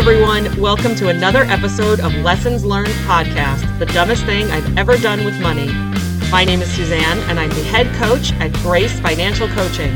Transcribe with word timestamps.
everyone. 0.00 0.58
Welcome 0.58 0.94
to 0.94 1.10
another 1.10 1.42
episode 1.42 2.00
of 2.00 2.14
Lessons 2.14 2.64
Learned 2.64 2.88
Podcast, 3.04 3.78
the 3.78 3.84
dumbest 3.84 4.24
thing 4.24 4.50
I've 4.50 4.78
ever 4.78 4.96
done 4.96 5.26
with 5.26 5.38
money. 5.42 5.66
My 6.30 6.42
name 6.42 6.62
is 6.62 6.72
Suzanne, 6.72 7.18
and 7.28 7.38
I'm 7.38 7.50
the 7.50 7.62
head 7.64 7.86
coach 7.96 8.32
at 8.40 8.50
Grace 8.62 8.98
Financial 9.00 9.46
Coaching. 9.48 9.92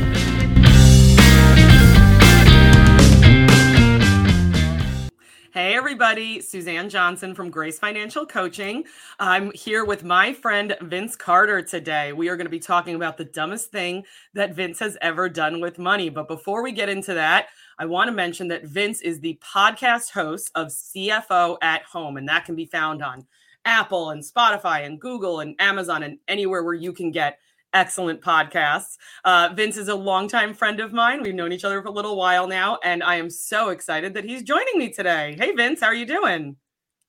Hey, 5.51 5.73
everybody. 5.73 6.39
Suzanne 6.39 6.89
Johnson 6.89 7.33
from 7.33 7.49
Grace 7.49 7.79
Financial 7.79 8.27
Coaching. 8.27 8.83
I'm 9.17 9.51
here 9.53 9.85
with 9.85 10.03
my 10.03 10.33
friend 10.33 10.77
Vince 10.81 11.15
Carter 11.15 11.63
today. 11.63 12.13
We 12.13 12.29
are 12.29 12.35
going 12.35 12.45
to 12.45 12.51
be 12.51 12.59
talking 12.59 12.93
about 12.93 13.17
the 13.17 13.25
dumbest 13.25 13.71
thing 13.71 14.03
that 14.35 14.53
Vince 14.53 14.77
has 14.79 14.99
ever 15.01 15.29
done 15.29 15.61
with 15.61 15.79
money. 15.79 16.09
But 16.09 16.27
before 16.27 16.61
we 16.61 16.73
get 16.73 16.89
into 16.89 17.15
that, 17.15 17.47
I 17.77 17.85
want 17.85 18.07
to 18.07 18.13
mention 18.13 18.47
that 18.49 18.65
Vince 18.65 19.01
is 19.01 19.19
the 19.19 19.37
podcast 19.43 20.11
host 20.11 20.49
of 20.55 20.67
CFO 20.67 21.57
at 21.61 21.83
Home, 21.83 22.15
and 22.17 22.27
that 22.29 22.45
can 22.45 22.55
be 22.55 22.65
found 22.65 23.03
on 23.03 23.25
Apple 23.65 24.11
and 24.11 24.23
Spotify 24.23 24.85
and 24.85 24.99
Google 24.99 25.41
and 25.41 25.55
Amazon 25.59 26.03
and 26.03 26.19
anywhere 26.27 26.63
where 26.63 26.73
you 26.73 26.93
can 26.93 27.11
get 27.11 27.37
excellent 27.73 28.21
podcasts. 28.21 28.97
Uh, 29.25 29.49
Vince 29.53 29.75
is 29.75 29.89
a 29.89 29.95
longtime 29.95 30.53
friend 30.53 30.79
of 30.79 30.93
mine. 30.93 31.21
We've 31.21 31.35
known 31.35 31.51
each 31.51 31.65
other 31.65 31.81
for 31.81 31.89
a 31.89 31.91
little 31.91 32.15
while 32.15 32.47
now, 32.47 32.79
and 32.83 33.03
I 33.03 33.15
am 33.15 33.29
so 33.29 33.69
excited 33.69 34.13
that 34.13 34.23
he's 34.23 34.43
joining 34.43 34.77
me 34.77 34.89
today. 34.91 35.35
Hey, 35.37 35.51
Vince, 35.51 35.81
how 35.81 35.87
are 35.87 35.93
you 35.93 36.05
doing? 36.05 36.55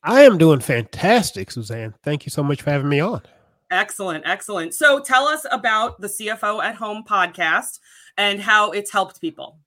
I 0.03 0.23
am 0.23 0.37
doing 0.37 0.61
fantastic, 0.61 1.53
Suzanne. 1.53 1.95
Thank 2.03 2.27
you 2.27 2.30
so 2.30 2.42
much 2.42 2.62
for 2.62 2.70
having 2.70 2.89
me 2.89 3.01
on. 3.01 3.23
Excellent, 3.70 4.25
excellent. 4.27 4.75
So 4.75 5.01
tell 5.01 5.27
us 5.27 5.47
about 5.51 6.01
the 6.01 6.09
CFO 6.09 6.62
at 6.62 6.75
Home 6.77 7.05
podcast 7.09 7.78
and 8.17 8.41
how 8.41 8.70
it's 8.73 8.92
helped 8.92 9.20
people. 9.20 9.59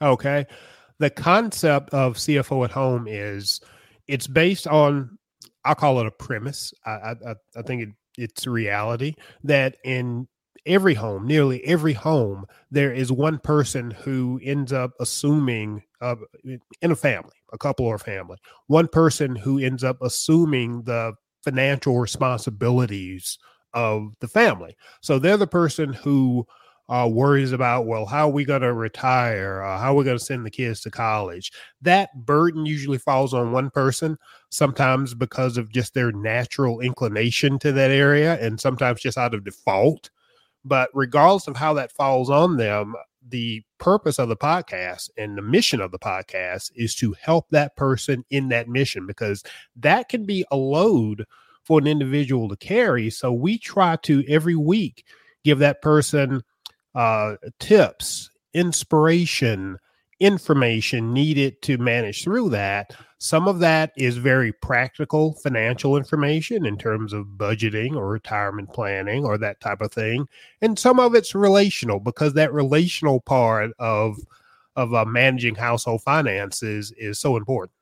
Okay. 0.00 0.46
The 0.98 1.10
concept 1.10 1.92
of 1.92 2.16
CFO 2.16 2.64
at 2.64 2.70
Home 2.72 3.06
is 3.08 3.60
it's 4.08 4.26
based 4.26 4.66
on, 4.66 5.18
I'll 5.64 5.74
call 5.74 6.00
it 6.00 6.06
a 6.06 6.10
premise. 6.10 6.72
I, 6.84 7.14
I, 7.26 7.34
I 7.56 7.62
think 7.62 7.82
it, 7.82 7.88
it's 8.16 8.46
reality 8.46 9.14
that 9.44 9.76
in 9.84 10.28
every 10.64 10.94
home, 10.94 11.26
nearly 11.26 11.62
every 11.64 11.92
home, 11.92 12.46
there 12.70 12.92
is 12.92 13.12
one 13.12 13.38
person 13.38 13.90
who 13.90 14.40
ends 14.42 14.72
up 14.72 14.92
assuming 15.00 15.82
uh, 16.00 16.16
in 16.82 16.90
a 16.90 16.96
family, 16.96 17.34
a 17.52 17.58
couple 17.58 17.86
or 17.86 17.96
a 17.96 18.00
family, 18.00 18.38
one 18.66 18.88
person 18.88 19.36
who 19.36 19.58
ends 19.58 19.84
up 19.84 19.98
assuming 20.02 20.82
the 20.82 21.12
financial 21.44 21.98
responsibilities 21.98 23.38
of 23.72 24.12
the 24.20 24.28
family. 24.28 24.76
So 25.00 25.18
they're 25.18 25.36
the 25.36 25.46
person 25.46 25.92
who 25.92 26.46
uh, 26.88 27.08
worries 27.10 27.52
about, 27.52 27.86
well, 27.86 28.06
how 28.06 28.28
are 28.28 28.32
we 28.32 28.44
going 28.44 28.62
to 28.62 28.72
retire? 28.72 29.62
Uh, 29.62 29.78
how 29.78 29.92
are 29.92 29.96
we 29.96 30.04
going 30.04 30.18
to 30.18 30.24
send 30.24 30.46
the 30.46 30.50
kids 30.50 30.80
to 30.82 30.90
college? 30.90 31.52
That 31.82 32.10
burden 32.24 32.64
usually 32.64 32.98
falls 32.98 33.34
on 33.34 33.52
one 33.52 33.70
person, 33.70 34.18
sometimes 34.50 35.14
because 35.14 35.56
of 35.56 35.72
just 35.72 35.94
their 35.94 36.12
natural 36.12 36.80
inclination 36.80 37.58
to 37.60 37.72
that 37.72 37.90
area, 37.90 38.38
and 38.40 38.60
sometimes 38.60 39.00
just 39.00 39.18
out 39.18 39.34
of 39.34 39.44
default. 39.44 40.10
But 40.64 40.90
regardless 40.94 41.48
of 41.48 41.56
how 41.56 41.74
that 41.74 41.92
falls 41.92 42.30
on 42.30 42.56
them, 42.56 42.94
the 43.28 43.62
purpose 43.78 44.18
of 44.18 44.28
the 44.28 44.36
podcast 44.36 45.10
and 45.16 45.36
the 45.36 45.42
mission 45.42 45.80
of 45.80 45.90
the 45.90 45.98
podcast 45.98 46.70
is 46.76 46.94
to 46.96 47.14
help 47.20 47.46
that 47.50 47.76
person 47.76 48.24
in 48.30 48.48
that 48.48 48.68
mission 48.68 49.06
because 49.06 49.42
that 49.74 50.08
can 50.08 50.24
be 50.24 50.44
a 50.50 50.56
load 50.56 51.24
for 51.64 51.80
an 51.80 51.86
individual 51.88 52.48
to 52.48 52.56
carry. 52.56 53.10
So 53.10 53.32
we 53.32 53.58
try 53.58 53.96
to 54.02 54.24
every 54.28 54.54
week 54.54 55.04
give 55.44 55.58
that 55.58 55.82
person 55.82 56.42
uh, 56.96 57.36
tips, 57.60 58.30
inspiration, 58.54 59.78
information 60.18 61.12
needed 61.12 61.60
to 61.60 61.76
manage 61.76 62.24
through 62.24 62.48
that. 62.48 62.96
Some 63.18 63.46
of 63.48 63.58
that 63.60 63.92
is 63.96 64.16
very 64.16 64.50
practical 64.50 65.34
financial 65.34 65.96
information 65.96 66.64
in 66.64 66.78
terms 66.78 67.12
of 67.12 67.26
budgeting 67.36 67.96
or 67.96 68.08
retirement 68.08 68.72
planning 68.72 69.24
or 69.24 69.36
that 69.38 69.60
type 69.60 69.82
of 69.82 69.92
thing. 69.92 70.26
And 70.62 70.78
some 70.78 70.98
of 70.98 71.14
it's 71.14 71.34
relational 71.34 72.00
because 72.00 72.32
that 72.32 72.52
relational 72.52 73.20
part 73.20 73.72
of 73.78 74.16
of 74.74 74.92
uh, 74.92 75.06
managing 75.06 75.54
household 75.54 76.02
finances 76.02 76.92
is 76.98 77.18
so 77.18 77.38
important. 77.38 77.72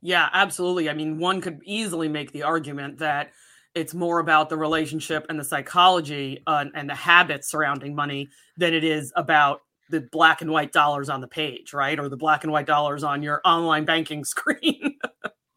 Yeah, 0.00 0.28
absolutely. 0.32 0.88
I 0.88 0.94
mean, 0.94 1.18
one 1.18 1.40
could 1.40 1.60
easily 1.64 2.08
make 2.08 2.30
the 2.30 2.44
argument 2.44 2.98
that 2.98 3.32
it's 3.74 3.94
more 3.94 4.18
about 4.18 4.48
the 4.48 4.56
relationship 4.56 5.26
and 5.28 5.38
the 5.38 5.44
psychology 5.44 6.42
uh, 6.46 6.64
and 6.74 6.88
the 6.88 6.94
habits 6.94 7.50
surrounding 7.50 7.94
money 7.94 8.28
than 8.56 8.74
it 8.74 8.84
is 8.84 9.12
about 9.16 9.60
the 9.90 10.00
black 10.00 10.40
and 10.40 10.50
white 10.50 10.72
dollars 10.72 11.08
on 11.08 11.20
the 11.20 11.28
page, 11.28 11.72
right? 11.72 11.98
Or 11.98 12.08
the 12.08 12.16
black 12.16 12.44
and 12.44 12.52
white 12.52 12.66
dollars 12.66 13.04
on 13.04 13.22
your 13.22 13.40
online 13.44 13.84
banking 13.84 14.24
screen. 14.24 14.96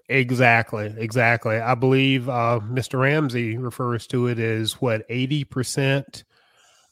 exactly. 0.09 0.94
Exactly. 0.97 1.57
I 1.57 1.75
believe 1.75 2.29
uh, 2.29 2.59
Mr. 2.63 3.00
Ramsey 3.00 3.57
refers 3.57 4.07
to 4.07 4.28
it 4.28 4.40
as 4.40 4.73
what 4.73 5.07
80% 5.09 6.23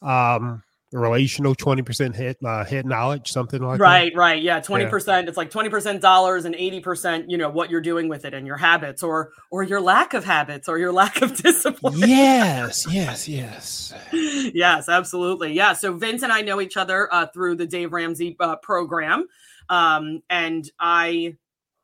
um, 0.01 0.63
relational 0.91 1.55
20% 1.55 2.15
hit 2.15 2.37
uh, 2.43 2.65
hit 2.65 2.85
knowledge 2.85 3.31
something 3.31 3.61
like 3.61 3.79
right 3.79 4.13
that. 4.13 4.19
right 4.19 4.33
right. 4.35 4.43
yeah 4.43 4.59
20% 4.59 5.07
yeah. 5.07 5.19
it's 5.27 5.37
like 5.37 5.49
20% 5.49 6.01
dollars 6.01 6.43
and 6.43 6.53
80% 6.53 7.25
you 7.29 7.37
know 7.37 7.49
what 7.49 7.69
you're 7.69 7.81
doing 7.81 8.09
with 8.09 8.25
it 8.25 8.33
and 8.33 8.45
your 8.45 8.57
habits 8.57 9.01
or 9.01 9.31
or 9.51 9.63
your 9.63 9.79
lack 9.79 10.13
of 10.13 10.25
habits 10.25 10.67
or 10.67 10.77
your 10.77 10.91
lack 11.01 11.21
of 11.21 11.35
discipline 11.37 11.93
yes 11.97 12.85
yes 12.91 13.27
yes 13.27 13.93
yes 14.13 14.89
absolutely 14.89 15.53
yeah 15.53 15.71
so 15.73 15.93
vince 15.93 16.23
and 16.23 16.31
i 16.31 16.41
know 16.41 16.59
each 16.59 16.75
other 16.75 17.11
uh, 17.13 17.25
through 17.27 17.55
the 17.55 17.65
dave 17.65 17.93
ramsey 17.93 18.35
uh, 18.39 18.57
program 18.57 19.27
um, 19.69 20.21
and 20.29 20.69
i 20.79 21.35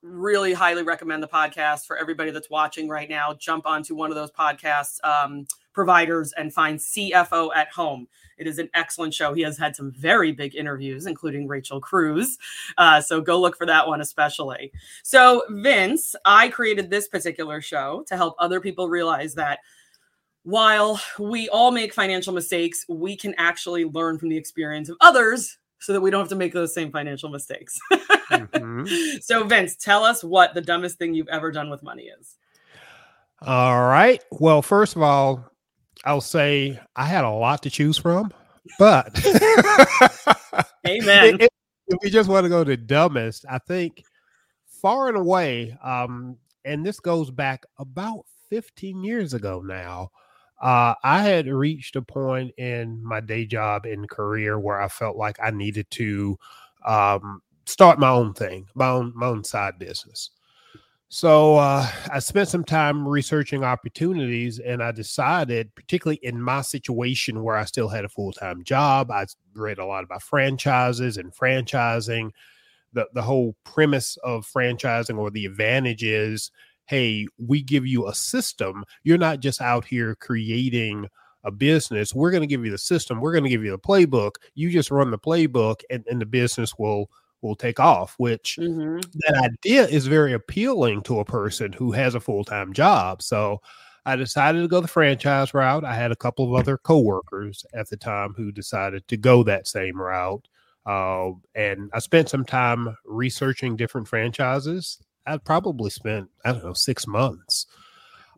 really 0.01 0.53
highly 0.53 0.83
recommend 0.83 1.23
the 1.23 1.27
podcast 1.27 1.85
for 1.85 1.97
everybody 1.97 2.31
that's 2.31 2.49
watching 2.49 2.89
right 2.89 3.09
now 3.09 3.33
jump 3.33 3.65
onto 3.65 3.95
one 3.95 4.09
of 4.09 4.15
those 4.15 4.31
podcasts 4.31 5.03
um, 5.05 5.45
providers 5.73 6.33
and 6.37 6.53
find 6.53 6.79
cfo 6.79 7.49
at 7.55 7.71
home 7.71 8.07
it 8.37 8.47
is 8.47 8.59
an 8.59 8.69
excellent 8.73 9.13
show. 9.13 9.33
He 9.33 9.41
has 9.41 9.57
had 9.57 9.75
some 9.75 9.91
very 9.91 10.31
big 10.31 10.55
interviews, 10.55 11.05
including 11.05 11.47
Rachel 11.47 11.79
Cruz. 11.79 12.37
Uh, 12.77 13.01
so 13.01 13.21
go 13.21 13.39
look 13.39 13.57
for 13.57 13.65
that 13.65 13.87
one, 13.87 14.01
especially. 14.01 14.71
So, 15.03 15.43
Vince, 15.49 16.15
I 16.25 16.49
created 16.49 16.89
this 16.89 17.07
particular 17.07 17.61
show 17.61 18.03
to 18.07 18.15
help 18.15 18.35
other 18.39 18.59
people 18.59 18.89
realize 18.89 19.35
that 19.35 19.59
while 20.43 20.99
we 21.19 21.49
all 21.49 21.71
make 21.71 21.93
financial 21.93 22.33
mistakes, 22.33 22.85
we 22.87 23.15
can 23.17 23.35
actually 23.37 23.83
learn 23.83 24.17
from 24.17 24.29
the 24.29 24.37
experience 24.37 24.87
of 24.87 24.97
others 25.01 25.57
so 25.79 25.93
that 25.93 26.01
we 26.01 26.09
don't 26.09 26.21
have 26.21 26.29
to 26.29 26.35
make 26.35 26.53
those 26.53 26.73
same 26.73 26.91
financial 26.91 27.29
mistakes. 27.29 27.77
mm-hmm. 27.91 29.17
So, 29.21 29.43
Vince, 29.43 29.75
tell 29.75 30.03
us 30.03 30.23
what 30.23 30.53
the 30.53 30.61
dumbest 30.61 30.97
thing 30.97 31.13
you've 31.13 31.27
ever 31.27 31.51
done 31.51 31.69
with 31.69 31.83
money 31.83 32.09
is. 32.19 32.37
All 33.41 33.83
right. 33.87 34.23
Well, 34.31 34.61
first 34.61 34.95
of 34.95 35.01
all, 35.01 35.51
I'll 36.07 36.21
say 36.21 36.79
I 36.95 37.05
had 37.05 37.25
a 37.25 37.29
lot 37.29 37.63
to 37.63 37.69
choose 37.69 37.97
from, 37.97 38.33
but 38.79 39.13
Amen. 40.87 41.37
If, 41.41 41.49
if 41.87 41.99
we 42.01 42.09
just 42.09 42.29
want 42.29 42.45
to 42.45 42.49
go 42.49 42.63
to 42.63 42.77
dumbest, 42.77 43.45
I 43.49 43.59
think 43.59 44.03
far 44.81 45.09
and 45.09 45.17
away, 45.17 45.77
um, 45.83 46.37
and 46.63 46.85
this 46.85 46.99
goes 46.99 47.29
back 47.29 47.65
about 47.77 48.25
15 48.49 49.03
years 49.03 49.33
ago 49.33 49.61
now. 49.63 50.11
Uh, 50.61 50.95
I 51.03 51.21
had 51.21 51.47
reached 51.47 51.95
a 51.97 52.01
point 52.01 52.53
in 52.57 53.03
my 53.03 53.19
day 53.19 53.45
job 53.45 53.85
and 53.85 54.09
career 54.09 54.57
where 54.57 54.81
I 54.81 54.87
felt 54.87 55.17
like 55.17 55.37
I 55.41 55.51
needed 55.51 55.89
to 55.91 56.37
um, 56.85 57.41
start 57.65 57.99
my 57.99 58.09
own 58.09 58.33
thing, 58.33 58.67
my 58.75 58.87
own 58.87 59.11
my 59.15 59.27
own 59.27 59.43
side 59.43 59.77
business. 59.77 60.31
So 61.09 61.55
uh, 61.55 61.89
I 62.11 62.19
spent 62.19 62.49
some 62.49 62.65
time 62.65 63.07
researching 63.07 63.63
opportunities, 63.63 64.59
and 64.59 64.83
I 64.83 64.91
decided, 64.91 65.73
particularly 65.73 66.19
in 66.21 66.41
my 66.41 66.61
situation 66.61 67.43
where 67.43 67.55
I 67.55 67.63
still 67.63 67.87
had 67.87 68.03
a 68.03 68.09
full 68.09 68.33
time 68.33 68.63
job, 68.63 69.09
I 69.09 69.25
read 69.53 69.77
a 69.77 69.85
lot 69.85 70.03
about 70.03 70.21
franchises 70.21 71.15
and 71.17 71.33
franchising. 71.33 72.31
The 72.91 73.07
the 73.13 73.21
whole 73.21 73.55
premise 73.63 74.17
of 74.17 74.45
franchising 74.45 75.17
or 75.17 75.31
the 75.31 75.45
advantage 75.45 76.03
is, 76.03 76.51
hey, 76.87 77.27
we 77.37 77.61
give 77.61 77.85
you 77.85 78.07
a 78.07 78.13
system. 78.13 78.83
You're 79.03 79.17
not 79.17 79.39
just 79.39 79.61
out 79.61 79.85
here 79.85 80.15
creating 80.15 81.07
a 81.45 81.51
business. 81.51 82.13
We're 82.13 82.31
going 82.31 82.43
to 82.43 82.47
give 82.47 82.65
you 82.65 82.71
the 82.71 82.77
system. 82.77 83.21
We're 83.21 83.31
going 83.31 83.45
to 83.45 83.49
give 83.49 83.63
you 83.63 83.71
the 83.71 83.79
playbook. 83.79 84.31
You 84.55 84.69
just 84.69 84.91
run 84.91 85.11
the 85.11 85.17
playbook, 85.17 85.83
and, 85.89 86.05
and 86.09 86.19
the 86.19 86.25
business 86.25 86.77
will 86.77 87.09
will 87.41 87.55
take 87.55 87.79
off, 87.79 88.15
which 88.17 88.57
mm-hmm. 88.59 88.99
that 89.27 89.51
idea 89.51 89.87
is 89.87 90.07
very 90.07 90.33
appealing 90.33 91.03
to 91.03 91.19
a 91.19 91.25
person 91.25 91.73
who 91.73 91.91
has 91.91 92.15
a 92.15 92.19
full 92.19 92.43
time 92.43 92.73
job. 92.73 93.21
So 93.21 93.61
I 94.05 94.15
decided 94.15 94.61
to 94.61 94.67
go 94.67 94.79
the 94.79 94.87
franchise 94.87 95.53
route. 95.53 95.83
I 95.83 95.93
had 95.93 96.11
a 96.11 96.15
couple 96.15 96.45
of 96.45 96.59
other 96.59 96.77
coworkers 96.77 97.65
at 97.73 97.89
the 97.89 97.97
time 97.97 98.33
who 98.37 98.51
decided 98.51 99.07
to 99.09 99.17
go 99.17 99.43
that 99.43 99.67
same 99.67 99.99
route. 100.01 100.47
Uh, 100.85 101.31
and 101.55 101.89
I 101.93 101.99
spent 101.99 102.29
some 102.29 102.45
time 102.45 102.95
researching 103.03 103.75
different 103.75 104.07
franchises. 104.07 104.99
I 105.25 105.37
probably 105.37 105.89
spent, 105.89 106.29
I 106.45 106.53
don't 106.53 106.63
know, 106.63 106.73
six 106.73 107.05
months. 107.05 107.65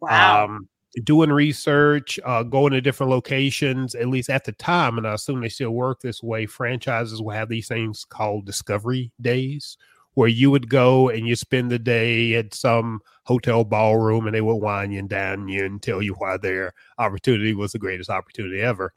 Wow. 0.02 0.46
Um, 0.46 0.70
doing 1.04 1.32
research, 1.32 2.20
uh, 2.26 2.44
going 2.44 2.74
to 2.74 2.82
different 2.82 3.12
locations, 3.12 3.96
at 3.96 4.08
least 4.08 4.30
at 4.30 4.46
the 4.46 4.52
time, 4.54 4.98
and 4.98 5.08
I 5.08 5.14
assume 5.14 5.42
they 5.42 5.50
still 5.50 5.72
work 5.72 6.02
this 6.02 6.24
way. 6.24 6.46
Franchises 6.46 7.22
will 7.22 7.32
have 7.32 7.50
these 7.50 7.68
things 7.68 8.06
called 8.06 8.46
discovery 8.46 9.12
days, 9.22 9.78
where 10.16 10.28
you 10.28 10.50
would 10.52 10.70
go 10.70 11.10
and 11.10 11.28
you 11.28 11.36
spend 11.36 11.72
the 11.72 11.80
day 11.80 12.34
at 12.36 12.54
some 12.54 13.02
hotel 13.26 13.64
ballroom 13.64 14.26
and 14.26 14.36
they 14.36 14.42
would 14.42 14.56
wine 14.56 14.92
you 14.92 15.00
and 15.00 15.10
dine 15.10 15.48
you 15.48 15.64
and 15.64 15.84
tell 15.84 16.02
you 16.02 16.14
why 16.16 16.36
their 16.38 16.74
opportunity 16.98 17.54
was 17.54 17.72
the 17.72 17.80
greatest 17.80 18.10
opportunity 18.10 18.60
ever. 18.60 18.94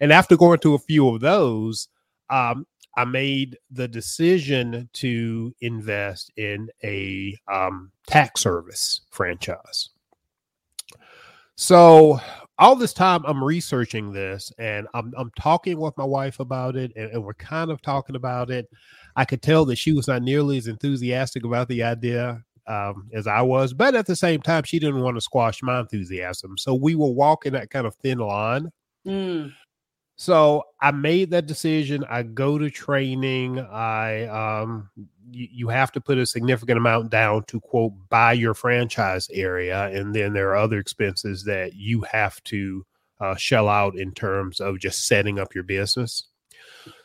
And 0.00 0.12
after 0.12 0.36
going 0.36 0.58
to 0.58 0.74
a 0.74 0.80
few 0.80 1.08
of 1.08 1.20
those, 1.20 1.86
um, 2.28 2.66
I 2.96 3.04
made 3.04 3.56
the 3.70 3.88
decision 3.88 4.90
to 4.94 5.54
invest 5.60 6.32
in 6.36 6.68
a 6.82 7.38
um, 7.50 7.92
tax 8.06 8.42
service 8.42 9.02
franchise. 9.10 9.91
So 11.56 12.20
all 12.58 12.76
this 12.76 12.92
time 12.92 13.22
I'm 13.26 13.42
researching 13.42 14.12
this 14.12 14.52
and 14.58 14.86
I'm, 14.94 15.12
I'm 15.16 15.30
talking 15.38 15.78
with 15.78 15.96
my 15.96 16.04
wife 16.04 16.40
about 16.40 16.76
it 16.76 16.92
and, 16.96 17.10
and, 17.10 17.24
we're 17.24 17.34
kind 17.34 17.70
of 17.70 17.82
talking 17.82 18.16
about 18.16 18.50
it. 18.50 18.68
I 19.16 19.24
could 19.24 19.42
tell 19.42 19.64
that 19.66 19.76
she 19.76 19.92
was 19.92 20.08
not 20.08 20.22
nearly 20.22 20.58
as 20.58 20.66
enthusiastic 20.66 21.44
about 21.44 21.68
the 21.68 21.82
idea 21.82 22.42
um, 22.66 23.08
as 23.12 23.26
I 23.26 23.42
was, 23.42 23.72
but 23.72 23.94
at 23.94 24.06
the 24.06 24.16
same 24.16 24.40
time, 24.40 24.62
she 24.64 24.78
didn't 24.78 25.00
want 25.00 25.16
to 25.16 25.20
squash 25.20 25.62
my 25.62 25.80
enthusiasm. 25.80 26.56
So 26.56 26.74
we 26.74 26.94
were 26.94 27.10
walking 27.10 27.52
that 27.52 27.70
kind 27.70 27.86
of 27.86 27.94
thin 27.96 28.18
line. 28.18 28.70
Mm. 29.06 29.52
So 30.16 30.62
I 30.80 30.90
made 30.90 31.30
that 31.30 31.46
decision. 31.46 32.04
I 32.08 32.22
go 32.22 32.58
to 32.58 32.70
training. 32.70 33.58
I 33.58 34.26
um 34.26 34.90
you, 35.34 35.68
have 35.68 35.92
to 35.92 36.00
put 36.00 36.18
a 36.18 36.26
significant 36.26 36.78
amount 36.78 37.10
down 37.10 37.44
to 37.44 37.60
quote 37.60 37.92
buy 38.08 38.32
your 38.32 38.54
franchise 38.54 39.28
area, 39.32 39.86
and 39.86 40.14
then 40.14 40.32
there 40.32 40.50
are 40.50 40.56
other 40.56 40.78
expenses 40.78 41.44
that 41.44 41.74
you 41.74 42.02
have 42.02 42.42
to 42.44 42.84
uh, 43.20 43.34
shell 43.36 43.68
out 43.68 43.96
in 43.96 44.12
terms 44.12 44.60
of 44.60 44.78
just 44.78 45.06
setting 45.06 45.38
up 45.38 45.54
your 45.54 45.64
business. 45.64 46.24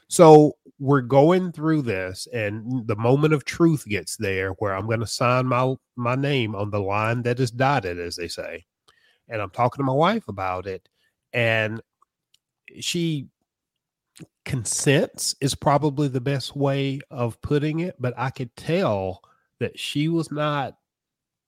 So 0.09 0.57
we're 0.79 1.01
going 1.01 1.51
through 1.51 1.83
this, 1.83 2.27
and 2.33 2.87
the 2.87 2.95
moment 2.95 3.33
of 3.33 3.45
truth 3.45 3.85
gets 3.87 4.17
there 4.17 4.51
where 4.53 4.75
I'm 4.75 4.87
going 4.87 4.99
to 4.99 5.07
sign 5.07 5.47
my 5.47 5.75
my 5.95 6.15
name 6.15 6.55
on 6.55 6.69
the 6.69 6.81
line 6.81 7.23
that 7.23 7.39
is 7.39 7.51
dotted, 7.51 7.99
as 7.99 8.15
they 8.15 8.27
say, 8.27 8.65
and 9.29 9.41
I'm 9.41 9.51
talking 9.51 9.79
to 9.79 9.85
my 9.85 9.93
wife 9.93 10.27
about 10.27 10.67
it, 10.67 10.87
and 11.33 11.81
she 12.79 13.27
consents 14.45 15.35
is 15.41 15.55
probably 15.55 16.07
the 16.07 16.21
best 16.21 16.55
way 16.55 16.99
of 17.11 17.39
putting 17.41 17.81
it, 17.81 17.95
but 17.99 18.13
I 18.17 18.29
could 18.29 18.55
tell 18.55 19.21
that 19.59 19.77
she 19.79 20.07
was 20.07 20.31
not 20.31 20.75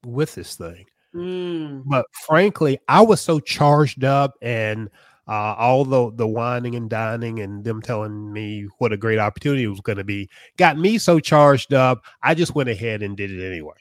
with 0.05 0.35
this 0.35 0.55
thing. 0.55 0.85
Mm. 1.15 1.83
But 1.85 2.05
frankly, 2.27 2.79
I 2.87 3.01
was 3.01 3.21
so 3.21 3.39
charged 3.39 4.03
up 4.03 4.33
and 4.41 4.89
uh, 5.27 5.55
all 5.57 5.85
the 5.85 6.11
the 6.15 6.27
wining 6.27 6.75
and 6.75 6.89
dining 6.89 7.39
and 7.39 7.63
them 7.63 7.81
telling 7.81 8.33
me 8.33 8.67
what 8.79 8.91
a 8.91 8.97
great 8.97 9.19
opportunity 9.19 9.67
was 9.67 9.79
going 9.79 9.97
to 9.97 10.03
be 10.03 10.27
got 10.57 10.77
me 10.77 10.97
so 10.97 11.19
charged 11.19 11.73
up. 11.73 12.01
I 12.23 12.33
just 12.33 12.55
went 12.55 12.69
ahead 12.69 13.03
and 13.03 13.15
did 13.15 13.31
it 13.31 13.45
anyway. 13.45 13.75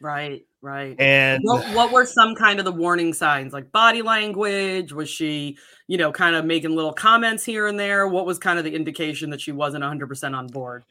Right, 0.00 0.44
right. 0.62 0.98
And 1.00 1.40
what, 1.42 1.66
what 1.74 1.92
were 1.92 2.06
some 2.06 2.34
kind 2.34 2.58
of 2.58 2.64
the 2.64 2.72
warning 2.72 3.12
signs, 3.12 3.52
like 3.52 3.72
body 3.72 4.02
language? 4.02 4.92
Was 4.92 5.08
she, 5.08 5.58
you 5.88 5.98
know, 5.98 6.12
kind 6.12 6.36
of 6.36 6.44
making 6.44 6.70
little 6.70 6.92
comments 6.92 7.44
here 7.44 7.66
and 7.66 7.78
there? 7.78 8.06
What 8.06 8.24
was 8.24 8.38
kind 8.38 8.58
of 8.58 8.64
the 8.64 8.74
indication 8.74 9.30
that 9.30 9.40
she 9.40 9.50
wasn't 9.50 9.82
100% 9.82 10.36
on 10.36 10.46
board? 10.46 10.84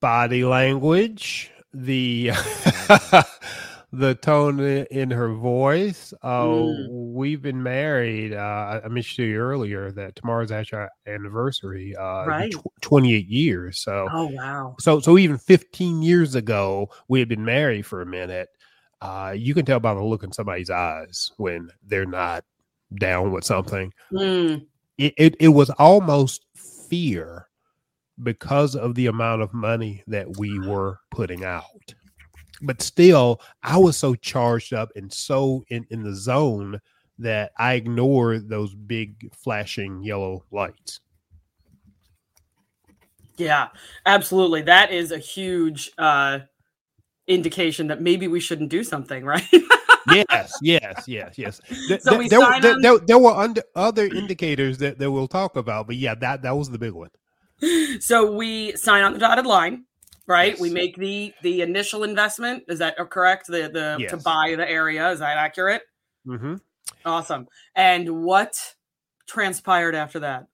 Body 0.00 0.44
language, 0.44 1.50
the 1.74 2.30
the 3.92 4.14
tone 4.14 4.60
in 4.60 5.10
her 5.10 5.34
voice. 5.34 6.14
Uh, 6.22 6.44
mm. 6.44 6.88
We've 7.12 7.42
been 7.42 7.62
married. 7.62 8.32
Uh, 8.32 8.80
I 8.84 8.88
mentioned 8.88 9.16
to 9.16 9.24
you 9.24 9.38
earlier 9.38 9.90
that 9.92 10.16
tomorrow's 10.16 10.52
actually 10.52 10.78
our 10.78 10.90
anniversary. 11.06 11.96
Uh, 11.96 12.24
right. 12.26 12.52
Tw- 12.52 12.80
Twenty 12.80 13.14
eight 13.14 13.28
years. 13.28 13.80
So. 13.80 14.08
Oh 14.12 14.26
wow. 14.26 14.76
So 14.78 15.00
so 15.00 15.18
even 15.18 15.38
fifteen 15.38 16.02
years 16.02 16.34
ago, 16.34 16.90
we 17.08 17.18
had 17.18 17.28
been 17.28 17.44
married 17.44 17.86
for 17.86 18.00
a 18.00 18.06
minute. 18.06 18.48
Uh, 19.00 19.34
you 19.36 19.54
can 19.54 19.64
tell 19.64 19.80
by 19.80 19.94
the 19.94 20.02
look 20.02 20.22
in 20.22 20.32
somebody's 20.32 20.70
eyes 20.70 21.32
when 21.38 21.70
they're 21.86 22.06
not 22.06 22.44
down 22.98 23.32
with 23.32 23.44
something. 23.44 23.92
Mm. 24.12 24.66
It, 24.98 25.14
it 25.16 25.36
it 25.40 25.48
was 25.48 25.70
almost 25.70 26.44
fear 26.54 27.48
because 28.22 28.76
of 28.76 28.94
the 28.94 29.06
amount 29.06 29.42
of 29.42 29.54
money 29.54 30.04
that 30.06 30.36
we 30.36 30.58
were 30.58 30.98
putting 31.10 31.44
out 31.44 31.64
but 32.60 32.82
still, 32.82 33.40
I 33.62 33.78
was 33.78 33.96
so 33.96 34.14
charged 34.14 34.72
up 34.72 34.90
and 34.96 35.12
so 35.12 35.64
in, 35.68 35.86
in 35.90 36.02
the 36.02 36.14
zone 36.14 36.80
that 37.18 37.52
I 37.58 37.74
ignored 37.74 38.48
those 38.48 38.74
big 38.74 39.32
flashing 39.34 40.02
yellow 40.02 40.44
lights. 40.50 41.00
Yeah, 43.36 43.68
absolutely. 44.04 44.62
That 44.62 44.92
is 44.92 45.12
a 45.12 45.18
huge 45.18 45.90
uh, 45.96 46.40
indication 47.26 47.86
that 47.88 48.02
maybe 48.02 48.28
we 48.28 48.40
shouldn't 48.40 48.70
do 48.70 48.84
something, 48.84 49.24
right? 49.24 49.48
yes, 50.10 50.58
yes, 50.60 51.04
yes, 51.06 51.38
yes. 51.38 51.60
Th- 51.88 52.00
so 52.00 52.18
th- 52.18 52.30
there, 52.30 52.60
there, 52.60 52.76
there, 52.80 52.98
there, 52.98 53.18
were 53.18 53.32
under, 53.32 53.62
other 53.74 54.06
indicators 54.06 54.78
that, 54.78 54.98
that 54.98 55.10
we'll 55.10 55.28
talk 55.28 55.56
about, 55.56 55.86
but 55.86 55.96
yeah, 55.96 56.14
that 56.16 56.42
that 56.42 56.56
was 56.56 56.70
the 56.70 56.78
big 56.78 56.92
one. 56.92 57.10
So 58.00 58.32
we 58.32 58.74
sign 58.76 59.02
on 59.02 59.12
the 59.12 59.18
dotted 59.18 59.46
line 59.46 59.84
right? 60.26 60.52
Yes. 60.52 60.60
We 60.60 60.70
make 60.70 60.96
the 60.96 61.32
the 61.42 61.62
initial 61.62 62.04
investment. 62.04 62.64
Is 62.68 62.78
that 62.80 62.96
correct? 63.10 63.46
The 63.46 63.70
the 63.72 63.96
yes. 63.98 64.10
to 64.10 64.16
buy 64.18 64.54
the 64.56 64.68
area. 64.68 65.10
Is 65.10 65.20
that 65.20 65.36
accurate? 65.36 65.82
Mm-hmm. 66.26 66.56
Awesome. 67.04 67.48
And 67.74 68.22
what 68.22 68.74
transpired 69.26 69.94
after 69.94 70.20
that? 70.20 70.46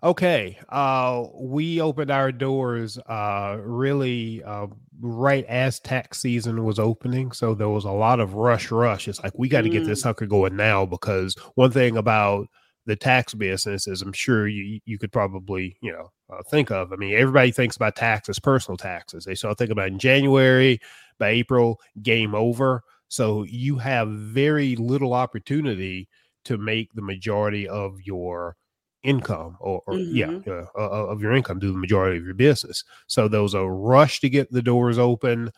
Okay, 0.00 0.56
uh, 0.68 1.24
we 1.34 1.80
opened 1.80 2.12
our 2.12 2.30
doors 2.30 2.98
uh, 3.08 3.56
really 3.60 4.44
uh, 4.44 4.68
right 5.00 5.44
as 5.46 5.80
tax 5.80 6.20
season 6.20 6.64
was 6.64 6.78
opening, 6.78 7.32
so 7.32 7.52
there 7.52 7.68
was 7.68 7.84
a 7.84 7.90
lot 7.90 8.20
of 8.20 8.34
rush, 8.34 8.70
rush. 8.70 9.08
It's 9.08 9.20
like 9.24 9.36
we 9.36 9.48
got 9.48 9.62
to 9.62 9.68
mm. 9.68 9.72
get 9.72 9.86
this 9.86 9.98
mm. 9.98 10.02
sucker 10.04 10.26
going 10.26 10.54
now 10.54 10.86
because 10.86 11.34
one 11.56 11.72
thing 11.72 11.96
about 11.96 12.46
the 12.88 12.96
tax 12.96 13.34
business, 13.34 13.86
as 13.86 14.00
I'm 14.00 14.14
sure 14.14 14.48
you 14.48 14.80
you 14.86 14.98
could 14.98 15.12
probably 15.12 15.76
you 15.82 15.92
know 15.92 16.10
uh, 16.30 16.42
think 16.50 16.70
of. 16.70 16.90
I 16.92 16.96
mean, 16.96 17.14
everybody 17.14 17.52
thinks 17.52 17.76
about 17.76 17.94
taxes, 17.94 18.38
personal 18.38 18.78
taxes. 18.78 19.24
They 19.24 19.34
start 19.34 19.58
thinking 19.58 19.72
about 19.72 19.88
in 19.88 19.98
January, 19.98 20.80
by 21.18 21.28
April, 21.28 21.80
game 22.02 22.34
over. 22.34 22.82
So 23.08 23.44
you 23.44 23.76
have 23.76 24.08
very 24.08 24.74
little 24.76 25.12
opportunity 25.12 26.08
to 26.44 26.56
make 26.56 26.92
the 26.94 27.02
majority 27.02 27.68
of 27.68 28.00
your 28.02 28.56
income 29.02 29.58
or, 29.60 29.82
or 29.86 29.94
mm-hmm. 29.94 30.16
yeah 30.16 30.52
uh, 30.52 30.66
uh, 30.76 31.06
of 31.06 31.22
your 31.22 31.32
income 31.32 31.60
do 31.60 31.70
the 31.70 31.78
majority 31.78 32.18
of 32.18 32.24
your 32.24 32.34
business 32.34 32.82
so 33.06 33.28
there 33.28 33.40
was 33.40 33.54
a 33.54 33.64
rush 33.64 34.18
to 34.18 34.28
get 34.28 34.50
the 34.50 34.60
doors 34.60 34.98
open 34.98 35.52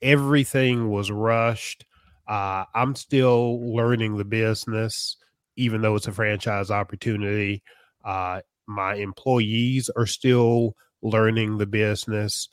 everything 0.00 0.88
was 0.88 1.10
rushed 1.10 1.84
uh, 2.28 2.64
i'm 2.72 2.94
still 2.94 3.74
learning 3.74 4.16
the 4.16 4.24
business 4.24 5.16
even 5.56 5.82
though 5.82 5.94
it's 5.94 6.06
a 6.06 6.12
franchise 6.12 6.70
opportunity. 6.70 7.62
Uh, 8.04 8.40
my 8.66 8.94
employees 8.94 9.90
are 9.96 10.06
still 10.06 10.76
learning 11.02 11.58
the 11.58 11.66
business. 11.66 12.48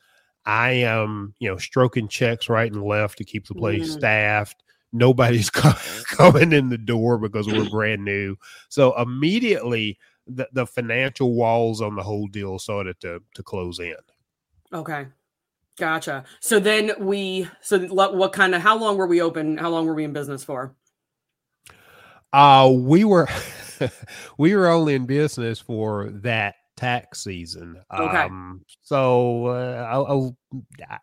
I 0.45 0.71
am, 0.71 1.35
you 1.39 1.49
know, 1.49 1.57
stroking 1.57 2.07
checks 2.07 2.49
right 2.49 2.71
and 2.71 2.83
left 2.83 3.17
to 3.19 3.23
keep 3.23 3.47
the 3.47 3.55
place 3.55 3.89
mm. 3.89 3.97
staffed. 3.97 4.63
Nobody's 4.91 5.49
coming 6.05 6.51
in 6.51 6.69
the 6.69 6.77
door 6.77 7.17
because 7.17 7.47
we're 7.47 7.69
brand 7.69 8.03
new. 8.03 8.35
So 8.69 8.99
immediately, 8.99 9.97
the, 10.27 10.49
the 10.51 10.67
financial 10.67 11.33
walls 11.33 11.81
on 11.81 11.95
the 11.95 12.03
whole 12.03 12.27
deal 12.27 12.59
started 12.59 12.99
to 13.01 13.21
to 13.35 13.43
close 13.43 13.79
in. 13.79 13.95
Okay, 14.73 15.07
gotcha. 15.77 16.23
So 16.39 16.59
then 16.59 16.93
we, 16.99 17.47
so 17.61 17.79
what 17.87 18.33
kind 18.33 18.55
of, 18.55 18.61
how 18.61 18.77
long 18.77 18.97
were 18.97 19.07
we 19.07 19.21
open? 19.21 19.57
How 19.57 19.69
long 19.69 19.85
were 19.85 19.93
we 19.93 20.03
in 20.03 20.13
business 20.13 20.43
for? 20.43 20.75
Uh, 22.33 22.71
we 22.73 23.03
were 23.03 23.27
we 24.37 24.55
were 24.55 24.67
only 24.67 24.95
in 24.95 25.05
business 25.05 25.59
for 25.59 26.09
that 26.21 26.55
tax 26.77 27.23
season. 27.23 27.79
Okay. 27.93 28.17
Um, 28.17 28.65
so 28.81 29.47
uh, 29.47 30.05
a, 30.07 30.31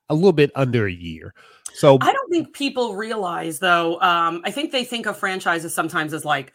a, 0.08 0.14
little 0.14 0.32
bit 0.32 0.50
under 0.56 0.86
a 0.86 0.92
year. 0.92 1.34
So 1.74 1.98
I 2.00 2.12
don't 2.12 2.30
think 2.30 2.52
people 2.52 2.96
realize 2.96 3.58
though. 3.58 4.00
Um, 4.00 4.42
I 4.44 4.50
think 4.50 4.72
they 4.72 4.84
think 4.84 5.06
of 5.06 5.16
franchises 5.16 5.74
sometimes 5.74 6.12
as 6.12 6.24
like 6.24 6.52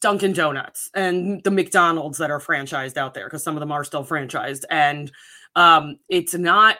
Dunkin' 0.00 0.32
Donuts 0.32 0.90
and 0.94 1.42
the 1.44 1.50
McDonald's 1.50 2.18
that 2.18 2.30
are 2.30 2.40
franchised 2.40 2.96
out 2.96 3.14
there 3.14 3.26
because 3.26 3.42
some 3.42 3.56
of 3.56 3.60
them 3.60 3.72
are 3.72 3.84
still 3.84 4.04
franchised, 4.04 4.64
and 4.70 5.10
um, 5.54 5.96
it's 6.08 6.34
not. 6.34 6.76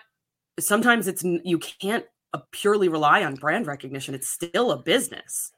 Sometimes 0.58 1.06
it's 1.08 1.22
you 1.24 1.58
can't 1.58 2.04
uh, 2.32 2.40
purely 2.52 2.88
rely 2.88 3.24
on 3.24 3.34
brand 3.34 3.66
recognition. 3.66 4.14
It's 4.14 4.28
still 4.28 4.70
a 4.70 4.78
business. 4.82 5.52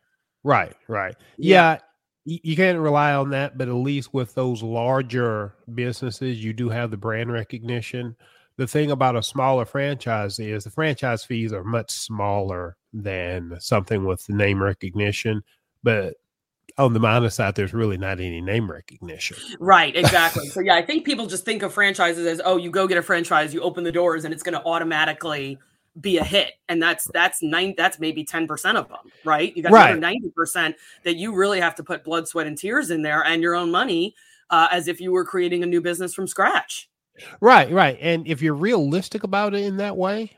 Right, 0.45 0.75
right. 0.89 1.15
Yeah. 1.37 1.79
yeah. 2.25 2.39
You 2.43 2.57
can't 2.57 2.79
rely 2.79 3.15
on 3.15 3.31
that, 3.31 3.57
but 3.57 3.69
at 3.69 3.75
least 3.75 4.13
with 4.13 4.35
those 4.35 4.63
larger 4.63 5.55
businesses, 5.75 6.45
you 6.45 6.53
do 6.53 6.69
have 6.69 6.91
the 6.91 6.99
brand 6.99 7.33
recognition. 7.33 8.17
The 8.59 8.67
thing 8.67 8.91
about 8.91 9.17
a 9.17 9.23
smaller 9.23 9.65
franchise 9.65 10.39
is 10.39 10.65
the 10.65 10.71
franchise 10.71 11.25
fees 11.25 11.55
are 11.55 11.65
much 11.65 11.91
smaller 11.91 12.77
than 12.93 13.57
something 13.61 14.05
with 14.05 14.27
the 14.27 14.35
name 14.35 14.63
recognition, 14.63 15.43
but 15.83 16.17
on 16.77 16.93
the 16.93 17.01
minus 17.01 17.35
side, 17.35 17.55
there's 17.55 17.75
really 17.75 17.97
not 17.97 18.21
any 18.21 18.41
name 18.41 18.71
recognition. 18.71 19.37
Right, 19.59 19.95
exactly. 19.97 20.47
so 20.51 20.61
yeah, 20.61 20.77
I 20.77 20.83
think 20.83 21.05
people 21.05 21.27
just 21.27 21.45
think 21.45 21.63
of 21.63 21.73
franchises 21.73 22.27
as 22.27 22.41
oh, 22.45 22.57
you 22.57 22.71
go 22.71 22.87
get 22.87 22.99
a 22.99 23.03
franchise, 23.03 23.53
you 23.53 23.61
open 23.63 23.85
the 23.85 23.93
doors, 23.93 24.25
and 24.25 24.33
it's 24.33 24.43
going 24.43 24.55
to 24.59 24.65
automatically 24.65 25.59
be 26.01 26.19
a 26.19 26.25
hit, 26.25 26.55
and 26.69 26.83
that's 26.83 27.07
that's 27.13 27.43
nine. 27.43 27.75
That's 27.77 27.99
maybe 27.99 28.25
ten 28.25 28.47
percent 28.47 28.79
of 28.79 28.89
them, 28.89 29.11
right? 29.25 29.57
You 29.57 29.63
got 29.63 29.73
right. 29.73 29.99
ninety 29.99 30.31
percent 30.31 30.77
that 31.05 31.17
you 31.17 31.35
really 31.35 31.61
have 31.61 31.75
to 31.77 31.83
put 31.83 32.05
blood, 32.05 32.29
sweat, 32.29 32.47
and 32.47 32.57
tears 32.57 32.91
in 32.91 33.03
there, 33.03 33.25
and 33.25 33.43
your 33.43 33.55
own 33.55 33.71
money, 33.71 34.15
uh, 34.51 34.69
as 34.71 34.89
if 34.89 35.01
you 35.01 35.13
were 35.13 35.25
creating 35.25 35.63
a 35.63 35.67
new 35.67 35.81
business 35.81 36.15
from 36.15 36.27
scratch. 36.27 36.89
Right, 37.41 37.71
right. 37.71 37.99
And 38.01 38.27
if 38.29 38.41
you're 38.41 38.55
realistic 38.55 39.25
about 39.25 39.55
it 39.55 39.65
in 39.65 39.77
that 39.79 39.97
way, 39.97 40.33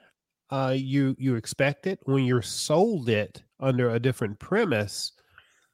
uh, 0.50 0.74
you 0.76 1.14
you 1.18 1.36
expect 1.36 1.86
it 1.86 2.00
when 2.04 2.24
you're 2.24 2.42
sold 2.42 3.08
it 3.08 3.42
under 3.60 3.90
a 3.90 4.00
different 4.00 4.38
premise 4.38 5.12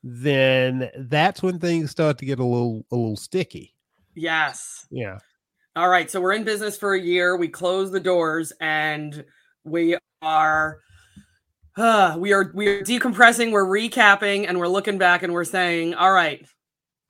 then 0.09 0.89
that's 0.99 1.43
when 1.43 1.59
things 1.59 1.91
start 1.91 2.17
to 2.17 2.25
get 2.25 2.39
a 2.39 2.45
little 2.45 2.87
a 2.93 2.97
little 2.97 3.17
sticky. 3.17 3.75
Yes. 4.15 4.87
Yeah. 4.91 5.19
All 5.75 5.89
right. 5.89 6.09
So 6.09 6.21
we're 6.21 6.33
in 6.33 6.45
business 6.45 6.79
for 6.79 6.95
a 6.95 7.01
year. 7.01 7.37
We 7.37 7.49
close 7.49 7.91
the 7.91 8.01
doors 8.01 8.53
and 8.61 9.25
we 9.67 9.97
are 10.23 10.81
uh, 11.77 12.17
we 12.19 12.33
are 12.33 12.51
we 12.55 12.69
are 12.69 12.83
decompressing, 12.83 13.53
we're 13.53 13.67
recapping, 13.67 14.49
and 14.49 14.59
we're 14.59 14.69
looking 14.69 14.97
back 14.97 15.23
and 15.23 15.33
we're 15.33 15.45
saying, 15.45 15.95
all 15.95 16.13
right, 16.13 16.47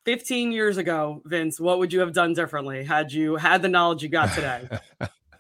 15 0.07 0.51
years 0.51 0.77
ago, 0.77 1.23
Vince, 1.27 1.61
what 1.61 1.79
would 1.79 1.93
you 1.93 2.01
have 2.01 2.13
done 2.13 2.33
differently 2.33 2.85
had 2.85 3.13
you 3.13 3.37
had 3.37 3.63
the 3.63 3.69
knowledge 3.69 4.03
you 4.03 4.09
got 4.09 4.33
today? 4.35 4.69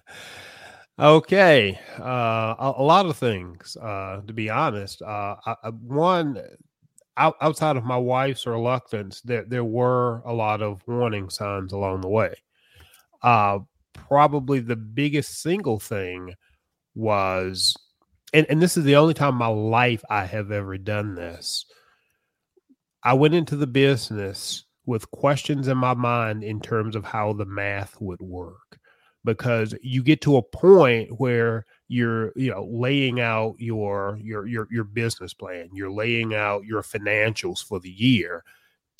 okay. 0.98 1.80
Uh, 1.98 2.54
a, 2.58 2.74
a, 2.76 2.82
lot 2.82 3.06
of 3.06 3.16
things, 3.16 3.76
uh, 3.82 4.20
to 4.26 4.32
be 4.32 4.48
honest. 4.48 5.02
Uh, 5.02 5.36
I, 5.44 5.70
one, 5.70 6.40
out, 7.16 7.36
outside 7.40 7.76
of 7.76 7.84
my 7.84 7.96
wife's 7.96 8.46
reluctance, 8.46 9.22
there 9.22 9.44
there 9.44 9.64
were 9.64 10.22
a 10.24 10.32
lot 10.32 10.62
of 10.62 10.82
warning 10.86 11.30
signs 11.30 11.72
along 11.72 12.02
the 12.02 12.08
way. 12.08 12.34
Uh, 13.22 13.60
probably 13.92 14.60
the 14.60 14.76
biggest 14.76 15.42
single 15.42 15.80
thing 15.80 16.32
was, 16.96 17.76
and, 18.32 18.46
and 18.48 18.60
this 18.60 18.76
is 18.76 18.84
the 18.84 18.96
only 18.96 19.14
time 19.14 19.34
in 19.34 19.38
my 19.38 19.46
life 19.46 20.02
I 20.10 20.24
have 20.24 20.50
ever 20.50 20.76
done 20.78 21.14
this. 21.14 21.64
I 23.04 23.12
went 23.12 23.34
into 23.34 23.54
the 23.54 23.68
business 23.68 24.64
with 24.86 25.10
questions 25.10 25.68
in 25.68 25.78
my 25.78 25.94
mind 25.94 26.42
in 26.42 26.60
terms 26.60 26.96
of 26.96 27.04
how 27.04 27.32
the 27.32 27.44
math 27.44 28.00
would 28.00 28.20
work 28.20 28.78
because 29.24 29.74
you 29.82 30.02
get 30.02 30.20
to 30.22 30.36
a 30.36 30.42
point 30.42 31.10
where 31.18 31.66
you're 31.88 32.32
you 32.36 32.50
know 32.50 32.64
laying 32.70 33.20
out 33.20 33.54
your 33.58 34.18
your 34.22 34.46
your 34.46 34.66
your 34.70 34.84
business 34.84 35.34
plan 35.34 35.68
you're 35.72 35.90
laying 35.90 36.34
out 36.34 36.64
your 36.64 36.82
financials 36.82 37.64
for 37.64 37.78
the 37.80 37.90
year 37.90 38.44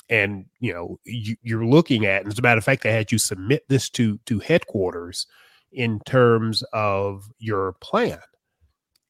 and 0.08 0.44
you 0.60 0.72
know 0.72 0.98
you, 1.04 1.36
are 1.58 1.66
looking 1.66 2.06
at 2.06 2.22
and 2.22 2.32
as 2.32 2.38
a 2.38 2.42
matter 2.42 2.58
of 2.58 2.64
fact 2.64 2.82
they 2.82 2.92
had 2.92 3.10
you 3.10 3.18
submit 3.18 3.64
this 3.68 3.88
to 3.88 4.18
to 4.26 4.38
headquarters 4.40 5.26
in 5.76 6.00
terms 6.00 6.64
of 6.72 7.28
your 7.38 7.74
plan 7.74 8.18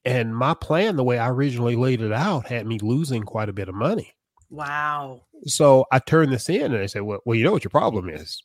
and 0.04 0.36
my 0.36 0.52
plan 0.52 0.96
the 0.96 1.04
way 1.04 1.18
i 1.18 1.30
originally 1.30 1.76
laid 1.76 2.02
it 2.02 2.12
out 2.12 2.46
had 2.46 2.66
me 2.66 2.78
losing 2.82 3.22
quite 3.22 3.48
a 3.48 3.52
bit 3.52 3.68
of 3.68 3.74
money 3.74 4.14
wow 4.50 5.22
so 5.44 5.86
i 5.92 5.98
turned 5.98 6.32
this 6.32 6.48
in 6.48 6.74
and 6.74 6.82
i 6.82 6.86
said 6.86 7.02
well, 7.02 7.20
well 7.24 7.36
you 7.36 7.44
know 7.44 7.52
what 7.52 7.64
your 7.64 7.70
problem 7.70 8.08
is 8.08 8.42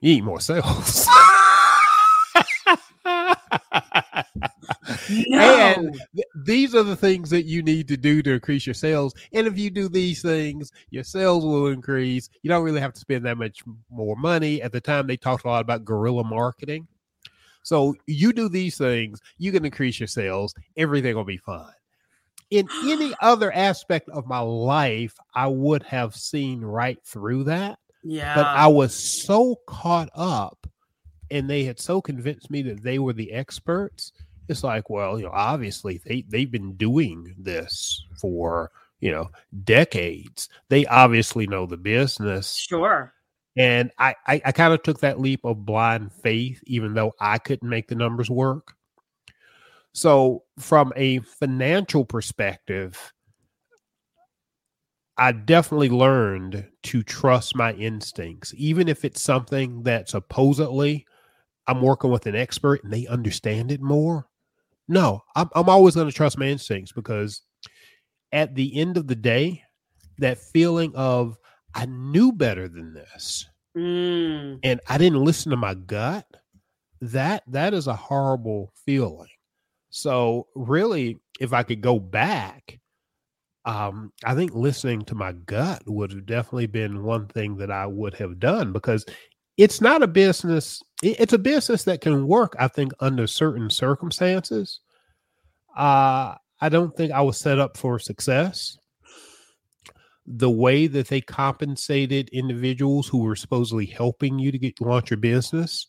you 0.00 0.14
need 0.14 0.24
more 0.24 0.40
sales 0.40 1.06
no. 5.10 5.38
And 5.38 6.00
th- 6.14 6.26
these 6.44 6.74
are 6.74 6.82
the 6.82 6.96
things 6.96 7.30
that 7.30 7.44
you 7.44 7.62
need 7.62 7.88
to 7.88 7.96
do 7.96 8.22
to 8.22 8.32
increase 8.32 8.66
your 8.66 8.74
sales. 8.74 9.14
And 9.32 9.46
if 9.46 9.58
you 9.58 9.70
do 9.70 9.88
these 9.88 10.22
things, 10.22 10.70
your 10.90 11.04
sales 11.04 11.44
will 11.44 11.68
increase. 11.68 12.28
You 12.42 12.48
don't 12.48 12.64
really 12.64 12.80
have 12.80 12.92
to 12.94 13.00
spend 13.00 13.24
that 13.26 13.38
much 13.38 13.62
more 13.90 14.16
money. 14.16 14.62
At 14.62 14.72
the 14.72 14.80
time, 14.80 15.06
they 15.06 15.16
talked 15.16 15.44
a 15.44 15.48
lot 15.48 15.60
about 15.60 15.84
guerrilla 15.84 16.24
marketing. 16.24 16.88
So 17.62 17.94
you 18.06 18.32
do 18.32 18.48
these 18.48 18.76
things, 18.76 19.20
you 19.38 19.52
can 19.52 19.64
increase 19.64 20.00
your 20.00 20.06
sales. 20.08 20.54
Everything 20.76 21.14
will 21.14 21.24
be 21.24 21.36
fine. 21.36 21.72
In 22.50 22.68
any 22.84 23.14
other 23.20 23.52
aspect 23.52 24.08
of 24.10 24.26
my 24.26 24.40
life, 24.40 25.16
I 25.34 25.46
would 25.46 25.82
have 25.84 26.14
seen 26.14 26.60
right 26.60 26.98
through 27.04 27.44
that. 27.44 27.78
Yeah. 28.02 28.34
But 28.34 28.46
I 28.46 28.66
was 28.66 28.94
so 28.94 29.56
caught 29.66 30.10
up 30.14 30.66
and 31.30 31.48
they 31.48 31.64
had 31.64 31.80
so 31.80 32.00
convinced 32.00 32.50
me 32.50 32.62
that 32.62 32.82
they 32.82 32.98
were 32.98 33.12
the 33.12 33.32
experts 33.32 34.12
it's 34.48 34.62
like 34.62 34.90
well 34.90 35.18
you 35.18 35.24
know 35.24 35.32
obviously 35.32 36.00
they 36.04 36.24
they've 36.28 36.50
been 36.50 36.74
doing 36.74 37.34
this 37.38 38.04
for 38.20 38.70
you 39.00 39.10
know 39.10 39.28
decades 39.64 40.48
they 40.68 40.86
obviously 40.86 41.46
know 41.46 41.66
the 41.66 41.76
business 41.76 42.54
sure 42.54 43.12
and 43.56 43.90
i 43.98 44.14
i, 44.26 44.40
I 44.46 44.52
kind 44.52 44.72
of 44.72 44.82
took 44.82 45.00
that 45.00 45.20
leap 45.20 45.44
of 45.44 45.64
blind 45.64 46.12
faith 46.12 46.62
even 46.66 46.94
though 46.94 47.12
i 47.20 47.38
couldn't 47.38 47.68
make 47.68 47.88
the 47.88 47.94
numbers 47.94 48.30
work 48.30 48.74
so 49.92 50.44
from 50.58 50.92
a 50.96 51.18
financial 51.20 52.04
perspective 52.04 53.12
I 55.18 55.32
definitely 55.32 55.90
learned 55.90 56.66
to 56.84 57.02
trust 57.02 57.54
my 57.54 57.74
instincts, 57.74 58.54
even 58.56 58.88
if 58.88 59.04
it's 59.04 59.22
something 59.22 59.82
that 59.82 60.08
supposedly 60.08 61.06
I'm 61.66 61.82
working 61.82 62.10
with 62.10 62.26
an 62.26 62.34
expert 62.34 62.82
and 62.82 62.92
they 62.92 63.06
understand 63.06 63.70
it 63.70 63.82
more. 63.82 64.26
No, 64.88 65.22
I'm, 65.36 65.48
I'm 65.54 65.68
always 65.68 65.94
going 65.94 66.08
to 66.08 66.14
trust 66.14 66.38
my 66.38 66.46
instincts 66.46 66.92
because 66.92 67.42
at 68.32 68.54
the 68.54 68.74
end 68.76 68.96
of 68.96 69.06
the 69.06 69.14
day, 69.14 69.62
that 70.18 70.38
feeling 70.38 70.92
of 70.94 71.38
I 71.74 71.86
knew 71.86 72.32
better 72.32 72.68
than 72.68 72.94
this 72.94 73.46
mm. 73.76 74.58
and 74.62 74.80
I 74.88 74.98
didn't 74.98 75.24
listen 75.24 75.50
to 75.50 75.56
my 75.56 75.74
gut, 75.74 76.26
that 77.00 77.42
that 77.48 77.74
is 77.74 77.86
a 77.86 77.96
horrible 77.96 78.72
feeling. 78.84 79.28
So 79.90 80.46
really, 80.54 81.20
if 81.40 81.52
I 81.52 81.62
could 81.62 81.80
go 81.80 81.98
back, 81.98 82.78
um, 83.64 84.12
I 84.24 84.34
think 84.34 84.54
listening 84.54 85.02
to 85.02 85.14
my 85.14 85.32
gut 85.32 85.82
would 85.86 86.12
have 86.12 86.26
definitely 86.26 86.66
been 86.66 87.04
one 87.04 87.28
thing 87.28 87.56
that 87.58 87.70
I 87.70 87.86
would 87.86 88.14
have 88.14 88.40
done 88.40 88.72
because 88.72 89.04
it's 89.58 89.80
not 89.80 90.02
a 90.02 90.06
business 90.06 90.82
it's 91.02 91.32
a 91.32 91.38
business 91.38 91.84
that 91.84 92.00
can 92.00 92.26
work 92.26 92.54
i 92.58 92.68
think 92.68 92.92
under 93.00 93.26
certain 93.26 93.68
circumstances 93.68 94.80
uh 95.76 96.34
i 96.60 96.68
don't 96.68 96.96
think 96.96 97.12
i 97.12 97.20
was 97.20 97.38
set 97.38 97.58
up 97.58 97.76
for 97.76 97.98
success 97.98 98.78
the 100.26 100.50
way 100.50 100.86
that 100.86 101.08
they 101.08 101.20
compensated 101.20 102.28
individuals 102.30 103.08
who 103.08 103.18
were 103.18 103.36
supposedly 103.36 103.86
helping 103.86 104.38
you 104.38 104.52
to 104.52 104.58
get 104.58 104.80
launch 104.80 105.10
your 105.10 105.18
business 105.18 105.86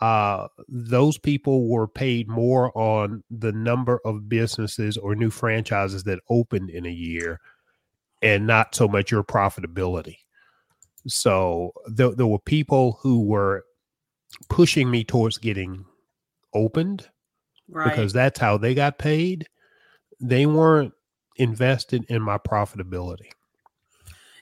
uh 0.00 0.48
those 0.68 1.16
people 1.16 1.68
were 1.68 1.86
paid 1.86 2.28
more 2.28 2.76
on 2.76 3.22
the 3.30 3.52
number 3.52 4.00
of 4.04 4.28
businesses 4.28 4.96
or 4.96 5.14
new 5.14 5.30
franchises 5.30 6.02
that 6.02 6.18
opened 6.28 6.70
in 6.70 6.86
a 6.86 6.90
year 6.90 7.40
and 8.20 8.46
not 8.46 8.74
so 8.74 8.88
much 8.88 9.12
your 9.12 9.22
profitability 9.22 10.16
so 11.06 11.72
there, 11.86 12.10
there 12.10 12.26
were 12.26 12.38
people 12.38 12.98
who 13.02 13.24
were 13.24 13.64
pushing 14.48 14.90
me 14.90 15.04
towards 15.04 15.38
getting 15.38 15.84
opened 16.54 17.08
right. 17.68 17.90
because 17.90 18.12
that's 18.12 18.38
how 18.38 18.56
they 18.56 18.74
got 18.74 18.98
paid. 18.98 19.46
They 20.20 20.46
weren't 20.46 20.92
invested 21.36 22.04
in 22.08 22.22
my 22.22 22.38
profitability. 22.38 23.30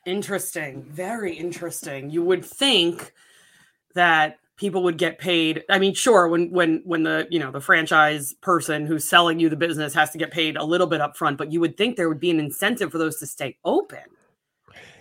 Interesting. 0.07 0.83
Very 0.85 1.35
interesting. 1.35 2.11
You 2.11 2.23
would 2.25 2.45
think 2.45 3.13
that 3.95 4.39
people 4.57 4.83
would 4.83 4.99
get 4.99 5.19
paid 5.19 5.65
i 5.71 5.79
mean 5.79 5.95
sure 5.95 6.29
when 6.29 6.51
when 6.51 6.83
when 6.85 7.03
the 7.03 7.27
you 7.31 7.39
know 7.39 7.51
the 7.51 7.63
franchise 7.63 8.35
person 8.43 8.85
who's 8.85 9.09
selling 9.09 9.41
you 9.41 9.49
the 9.49 9.57
business 9.57 9.95
has 9.95 10.11
to 10.11 10.19
get 10.19 10.31
paid 10.31 10.55
a 10.57 10.63
little 10.63 10.87
bit 10.87 11.01
up 11.01 11.17
front 11.17 11.39
but 11.39 11.51
you 11.51 11.61
would 11.61 11.79
think 11.79 11.97
there 11.97 12.11
would 12.11 12.21
be 12.21 12.31
an 12.31 12.39
incentive 12.39 12.93
for 12.93 12.99
those 12.99 13.17
to 13.17 13.27
stay 13.27 13.57
open 13.65 14.03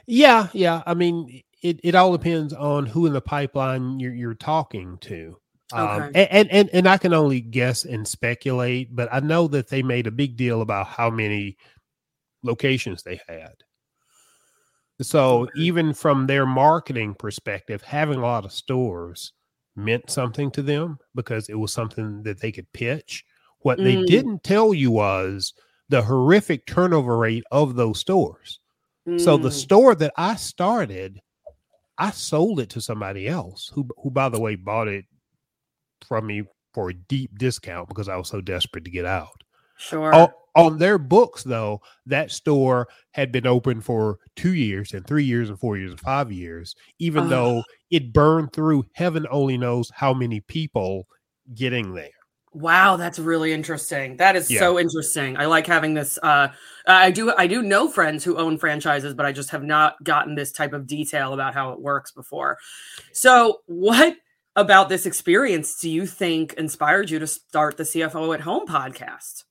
yeah 0.08 0.48
yeah 0.54 0.82
i 0.88 0.94
mean 0.94 1.44
it, 1.62 1.80
it 1.84 1.96
all 1.96 2.12
depends 2.12 2.54
on 2.54 2.86
who 2.86 3.06
in 3.06 3.14
the 3.14 3.22
pipeline 3.22 4.00
you're, 4.00 4.14
you're 4.14 4.34
talking 4.34 4.98
to. 5.00 5.38
Um, 5.72 5.88
okay. 5.88 6.06
Um, 6.06 6.12
and, 6.16 6.52
and 6.52 6.70
and 6.74 6.88
I 6.88 6.98
can 6.98 7.14
only 7.14 7.42
guess 7.42 7.86
and 7.86 8.08
speculate, 8.08 8.96
but 8.96 9.10
I 9.12 9.20
know 9.20 9.48
that 9.50 9.68
they 9.68 9.84
made 9.84 10.08
a 10.08 10.12
big 10.12 10.36
deal 10.36 10.62
about 10.62 10.88
how 10.88 11.10
many 11.10 11.58
locations 12.44 13.04
they 13.04 13.20
had. 13.28 13.54
So 15.02 15.48
even 15.56 15.94
from 15.94 16.28
their 16.28 16.46
marketing 16.46 17.16
perspective, 17.16 17.82
having 17.82 18.20
a 18.20 18.22
lot 18.22 18.46
of 18.46 18.52
stores 18.52 19.34
meant 19.76 20.10
something 20.10 20.52
to 20.52 20.62
them 20.62 20.98
because 21.16 21.48
it 21.48 21.56
was 21.56 21.72
something 21.72 22.24
that 22.24 22.42
they 22.42 22.52
could 22.52 22.72
pitch. 22.74 23.24
What 23.60 23.80
mm. 23.80 23.84
they 23.86 24.04
didn't 24.04 24.44
tell 24.44 24.74
you 24.74 24.92
was 24.92 25.54
the 25.88 26.02
horrific 26.02 26.66
turnover 26.66 27.18
rate 27.18 27.44
of 27.52 27.76
those 27.76 28.00
stores. 28.00 28.60
Mm. 29.08 29.22
So 29.22 29.38
the 29.38 29.50
mm. 29.50 29.54
store 29.54 29.96
that 29.96 30.14
I 30.18 30.36
started 30.36 31.22
I 32.00 32.12
sold 32.12 32.62
it 32.62 32.70
to 32.72 32.82
somebody 32.82 33.28
else 33.28 33.70
who, 33.76 33.88
who 34.02 34.10
by 34.10 34.30
the 34.30 34.40
way, 34.40 34.56
bought 34.56 34.88
it 34.88 35.06
from 36.08 36.28
me 36.28 36.44
for 36.74 36.90
a 36.90 36.94
deep 36.94 37.38
discount 37.38 37.90
because 37.90 38.08
I 38.08 38.16
was 38.16 38.30
so 38.30 38.40
desperate 38.40 38.86
to 38.86 38.90
get 38.90 39.06
out. 39.06 39.44
Sure. 39.80 40.14
On, 40.14 40.30
on 40.56 40.78
their 40.78 40.98
books, 40.98 41.44
though, 41.44 41.82
that 42.06 42.32
store 42.32 42.88
had 43.12 43.32
been 43.32 43.48
open 43.48 43.80
for 43.82 44.18
two 44.36 44.54
years 44.54 44.94
and 44.94 45.08
three 45.08 45.24
years 45.24 45.50
and 45.50 45.58
four 45.60 45.78
years 45.78 45.92
and 45.92 46.00
five 46.02 46.32
years, 46.32 46.76
even 47.00 47.26
Oh. 47.26 47.28
though 47.30 47.64
it 47.90 48.12
burned 48.14 48.52
through 48.52 48.86
heaven 48.94 49.26
only 49.32 49.58
knows 49.58 49.90
how 49.96 50.14
many 50.14 50.42
people 50.42 51.08
getting 51.56 51.94
there. 51.94 52.10
Wow, 52.52 52.98
that's 52.98 53.20
really 53.20 53.54
interesting. 53.54 54.18
That 54.18 54.36
is 54.36 54.50
Yeah. 54.50 54.60
so 54.60 54.80
interesting. 54.80 55.38
I 55.38 55.46
like 55.46 55.68
having 55.68 55.94
this. 55.94 56.18
Uh, 56.22 56.48
I 56.88 57.12
do. 57.12 57.32
I 57.38 57.46
do 57.46 57.62
know 57.62 57.88
friends 57.88 58.24
who 58.24 58.38
own 58.38 58.58
franchises, 58.58 59.14
but 59.14 59.26
I 59.28 59.32
just 59.32 59.52
have 59.52 59.64
not 59.64 60.04
gotten 60.04 60.34
this 60.34 60.52
type 60.52 60.74
of 60.74 60.88
detail 60.88 61.34
about 61.34 61.54
how 61.54 61.72
it 61.74 61.80
works 61.80 62.12
before. 62.12 62.58
So, 63.14 63.60
what 63.68 64.18
about 64.56 64.90
this 64.90 65.06
experience 65.06 65.80
do 65.80 65.90
you 65.92 66.08
think 66.08 66.54
inspired 66.54 67.12
you 67.12 67.20
to 67.20 67.28
start 67.28 67.78
the 67.78 67.84
CFO 67.86 68.34
at 68.34 68.42
Home 68.42 68.66
podcast? 68.68 69.44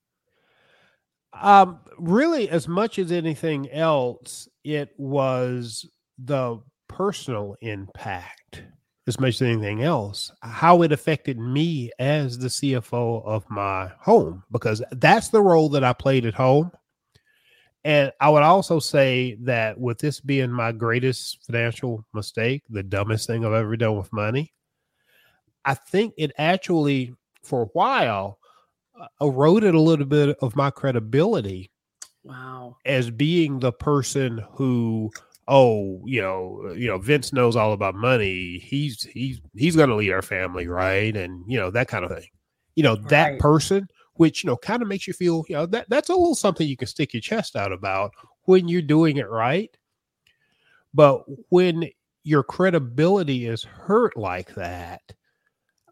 Um, 1.33 1.81
really, 1.99 2.49
as 2.49 2.67
much 2.67 2.99
as 2.99 3.13
anything 3.13 3.71
else, 3.71 4.49
it 4.65 4.91
was 4.97 5.87
the 6.19 6.61
personal 6.89 7.57
impact 7.61 8.63
as 9.09 9.19
much 9.19 9.37
as 9.37 9.43
anything 9.43 9.83
else, 9.83 10.31
how 10.43 10.83
it 10.83 10.93
affected 10.93 11.39
me 11.39 11.91
as 11.99 12.39
the 12.39 12.49
CFO 12.49 13.25
of 13.25 13.49
my 13.49 13.91
home, 13.99 14.45
because 14.51 14.83
that's 14.93 15.31
the 15.31 15.41
role 15.41 15.71
that 15.71 15.83
I 15.83 15.95
played 15.95 16.27
at 16.27 16.35
home. 16.35 16.71
And 17.85 18.13
I 18.21 18.29
would 18.29 18.43
also 18.43 18.79
say 18.79 19.39
that 19.43 19.81
with 19.81 19.99
this 19.99 20.21
being 20.21 20.51
my 20.51 20.73
greatest 20.73 21.47
financial 21.47 22.05
mistake, 22.13 22.65
the 22.69 22.83
dumbest 22.83 23.27
thing 23.27 23.47
I've 23.47 23.53
ever 23.55 23.79
done 23.79 23.97
with 23.97 24.13
money, 24.13 24.53
I 25.65 25.73
think 25.73 26.13
it 26.19 26.33
actually, 26.37 27.15
for 27.43 27.63
a 27.63 27.69
while, 27.73 28.39
eroded 29.21 29.75
a 29.75 29.81
little 29.81 30.07
bit 30.07 30.37
of 30.41 30.57
my 30.57 30.71
credibility 30.71 31.71
Wow. 32.25 32.77
as 32.85 33.11
being 33.11 33.61
the 33.61 33.73
person 33.73 34.45
who 34.53 35.11
oh 35.47 36.03
you 36.05 36.21
know 36.21 36.73
you 36.77 36.87
know 36.87 36.99
vince 36.99 37.33
knows 37.33 37.57
all 37.57 37.73
about 37.73 37.95
money 37.95 38.59
he's 38.59 39.03
he's 39.05 39.41
he's 39.55 39.77
going 39.77 39.89
to 39.89 39.95
lead 39.95 40.13
our 40.13 40.21
family 40.23 40.67
right 40.67 41.17
and 41.17 41.43
you 41.51 41.59
know 41.59 41.71
that 41.71 41.89
kind 41.89 42.05
of 42.05 42.11
thing 42.11 42.27
you 42.75 42.83
know 42.83 42.97
that 42.97 43.31
Right. 43.31 43.41
person 43.41 43.89
which 44.15 44.45
you 44.45 44.49
know 44.49 44.57
kind 44.57 44.83
of 44.83 44.89
makes 44.89 45.07
you 45.07 45.13
feel 45.15 45.45
you 45.49 45.55
know 45.55 45.65
that 45.67 45.89
that's 45.89 46.09
a 46.11 46.15
little 46.15 46.35
something 46.35 46.69
you 46.69 46.77
can 46.77 46.89
stick 46.89 47.15
your 47.15 47.21
chest 47.23 47.57
out 47.57 47.73
about 47.73 48.13
when 48.43 48.69
you're 48.69 48.83
doing 48.83 49.17
it 49.17 49.31
right 49.31 49.75
but 50.93 51.23
when 51.51 51.89
your 52.25 52.43
credibility 52.43 53.47
is 53.47 53.63
hurt 53.63 54.17
like 54.17 54.55
that 54.55 55.01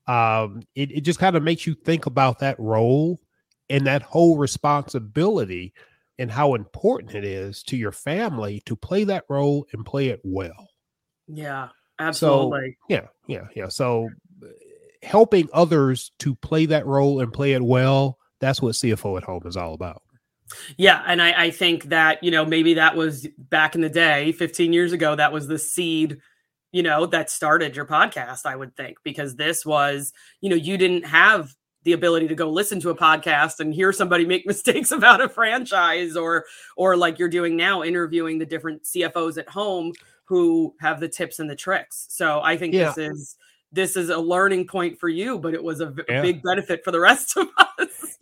um 0.06 0.62
it, 0.74 0.90
it 0.92 1.00
just 1.00 1.18
kind 1.18 1.36
of 1.36 1.42
makes 1.42 1.66
you 1.66 1.74
think 1.74 2.06
about 2.06 2.38
that 2.38 2.58
role 2.58 3.18
and 3.68 3.86
that 3.86 4.02
whole 4.02 4.36
responsibility 4.36 5.72
and 6.18 6.30
how 6.30 6.54
important 6.54 7.14
it 7.14 7.24
is 7.24 7.62
to 7.62 7.76
your 7.76 7.92
family 7.92 8.62
to 8.66 8.76
play 8.76 9.04
that 9.04 9.24
role 9.28 9.66
and 9.72 9.84
play 9.84 10.08
it 10.08 10.20
well. 10.22 10.70
Yeah. 11.26 11.68
Absolutely. 11.98 12.76
Yeah, 12.88 13.06
yeah, 13.26 13.46
yeah. 13.54 13.68
So 13.68 14.10
helping 15.02 15.48
others 15.52 16.12
to 16.18 16.34
play 16.34 16.66
that 16.66 16.86
role 16.86 17.20
and 17.20 17.32
play 17.32 17.52
it 17.52 17.62
well, 17.62 18.18
that's 18.40 18.60
what 18.60 18.74
CFO 18.74 19.16
at 19.16 19.24
home 19.24 19.42
is 19.46 19.56
all 19.56 19.74
about. 19.74 20.02
Yeah, 20.76 21.02
and 21.06 21.20
I, 21.20 21.46
I 21.46 21.50
think 21.50 21.84
that 21.84 22.22
you 22.22 22.30
know 22.30 22.44
maybe 22.44 22.74
that 22.74 22.94
was 22.94 23.26
back 23.36 23.74
in 23.74 23.80
the 23.80 23.88
day, 23.88 24.32
15 24.32 24.72
years 24.72 24.92
ago, 24.92 25.16
that 25.16 25.32
was 25.32 25.48
the 25.48 25.58
seed, 25.58 26.18
you 26.72 26.82
know, 26.82 27.06
that 27.06 27.30
started 27.30 27.74
your 27.76 27.86
podcast. 27.86 28.44
I 28.46 28.56
would 28.56 28.76
think 28.76 28.98
because 29.04 29.36
this 29.36 29.64
was, 29.64 30.12
you 30.40 30.50
know, 30.50 30.56
you 30.56 30.76
didn't 30.76 31.04
have 31.06 31.54
the 31.84 31.92
ability 31.92 32.26
to 32.28 32.34
go 32.34 32.50
listen 32.50 32.80
to 32.80 32.90
a 32.90 32.96
podcast 32.96 33.60
and 33.60 33.72
hear 33.72 33.92
somebody 33.92 34.26
make 34.26 34.44
mistakes 34.46 34.90
about 34.90 35.20
a 35.20 35.28
franchise 35.28 36.16
or 36.16 36.44
or 36.76 36.96
like 36.96 37.18
you're 37.18 37.28
doing 37.28 37.56
now, 37.56 37.82
interviewing 37.82 38.38
the 38.38 38.46
different 38.46 38.82
CFOs 38.84 39.38
at 39.38 39.48
home 39.48 39.92
who 40.24 40.74
have 40.80 40.98
the 40.98 41.08
tips 41.08 41.38
and 41.38 41.48
the 41.48 41.54
tricks. 41.56 42.06
So 42.10 42.40
I 42.42 42.56
think 42.56 42.74
Yeah. 42.74 42.92
this 42.92 42.98
is 42.98 43.36
this 43.72 43.96
is 43.96 44.10
a 44.10 44.18
learning 44.18 44.66
point 44.66 44.98
for 44.98 45.08
you, 45.08 45.38
but 45.38 45.54
it 45.54 45.62
was 45.62 45.80
a 45.80 45.86
v- 45.86 46.02
Yeah. 46.08 46.22
big 46.22 46.42
benefit 46.42 46.82
for 46.84 46.90
the 46.90 47.00
rest 47.00 47.36
of 47.36 47.46
us. 47.78 48.16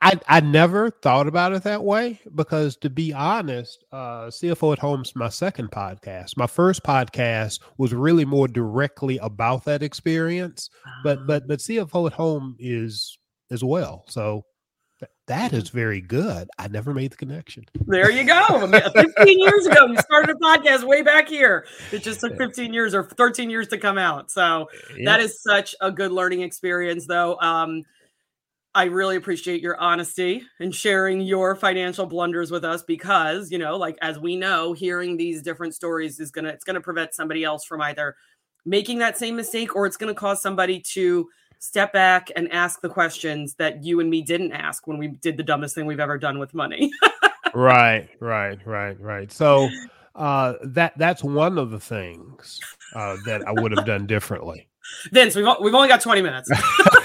I, 0.00 0.18
I 0.28 0.40
never 0.40 0.90
thought 0.90 1.26
about 1.26 1.52
it 1.52 1.64
that 1.64 1.82
way 1.82 2.20
because 2.34 2.76
to 2.78 2.90
be 2.90 3.12
honest, 3.12 3.84
uh, 3.92 4.26
CFO 4.26 4.72
at 4.72 4.78
Home's 4.78 5.14
my 5.16 5.28
second 5.28 5.70
podcast. 5.70 6.36
My 6.36 6.46
first 6.46 6.82
podcast 6.82 7.60
was 7.78 7.92
really 7.92 8.24
more 8.24 8.48
directly 8.48 9.18
about 9.18 9.64
that 9.64 9.82
experience, 9.82 10.70
but 11.02 11.26
but 11.26 11.48
but 11.48 11.58
CFO 11.58 12.06
at 12.06 12.12
Home 12.12 12.56
is 12.58 13.18
as 13.50 13.64
well. 13.64 14.04
So 14.08 14.44
th- 15.00 15.10
that 15.26 15.52
is 15.52 15.70
very 15.70 16.00
good. 16.00 16.48
I 16.58 16.68
never 16.68 16.94
made 16.94 17.12
the 17.12 17.16
connection. 17.16 17.64
There 17.86 18.10
you 18.10 18.24
go. 18.24 18.66
15 18.68 19.38
years 19.38 19.66
ago, 19.66 19.86
you 19.86 19.96
started 19.98 20.36
a 20.36 20.38
podcast 20.38 20.84
way 20.84 21.02
back 21.02 21.28
here. 21.28 21.66
It 21.92 22.02
just 22.02 22.20
took 22.20 22.36
15 22.36 22.72
years 22.72 22.94
or 22.94 23.04
13 23.04 23.50
years 23.50 23.68
to 23.68 23.78
come 23.78 23.98
out. 23.98 24.30
So 24.30 24.68
that 25.04 25.20
is 25.20 25.42
such 25.42 25.74
a 25.80 25.90
good 25.90 26.12
learning 26.12 26.42
experience, 26.42 27.06
though. 27.06 27.38
Um, 27.40 27.84
I 28.78 28.84
really 28.84 29.16
appreciate 29.16 29.60
your 29.60 29.76
honesty 29.80 30.44
and 30.60 30.72
sharing 30.72 31.20
your 31.20 31.56
financial 31.56 32.06
blunders 32.06 32.52
with 32.52 32.64
us 32.64 32.84
because, 32.84 33.50
you 33.50 33.58
know, 33.58 33.76
like 33.76 33.98
as 34.02 34.20
we 34.20 34.36
know, 34.36 34.72
hearing 34.72 35.16
these 35.16 35.42
different 35.42 35.74
stories 35.74 36.20
is 36.20 36.30
gonna 36.30 36.50
it's 36.50 36.62
gonna 36.62 36.80
prevent 36.80 37.12
somebody 37.12 37.42
else 37.42 37.64
from 37.64 37.80
either 37.80 38.14
making 38.64 39.00
that 39.00 39.18
same 39.18 39.34
mistake 39.34 39.74
or 39.74 39.84
it's 39.84 39.96
gonna 39.96 40.14
cause 40.14 40.40
somebody 40.40 40.78
to 40.92 41.28
step 41.58 41.92
back 41.92 42.30
and 42.36 42.52
ask 42.52 42.80
the 42.80 42.88
questions 42.88 43.54
that 43.54 43.82
you 43.82 43.98
and 43.98 44.08
me 44.08 44.22
didn't 44.22 44.52
ask 44.52 44.86
when 44.86 44.96
we 44.96 45.08
did 45.08 45.36
the 45.36 45.42
dumbest 45.42 45.74
thing 45.74 45.84
we've 45.84 45.98
ever 45.98 46.16
done 46.16 46.38
with 46.38 46.54
money. 46.54 46.92
right, 47.54 48.08
right, 48.20 48.64
right, 48.64 49.00
right. 49.00 49.32
So 49.32 49.68
uh, 50.14 50.52
that 50.62 50.96
that's 50.96 51.24
one 51.24 51.58
of 51.58 51.72
the 51.72 51.80
things 51.80 52.60
uh, 52.94 53.16
that 53.26 53.42
I 53.44 53.60
would 53.60 53.72
have 53.72 53.86
done 53.86 54.06
differently. 54.06 54.68
Vince, 55.10 55.34
we've, 55.34 55.48
we've 55.60 55.74
only 55.74 55.88
got 55.88 56.00
20 56.00 56.22
minutes. 56.22 56.48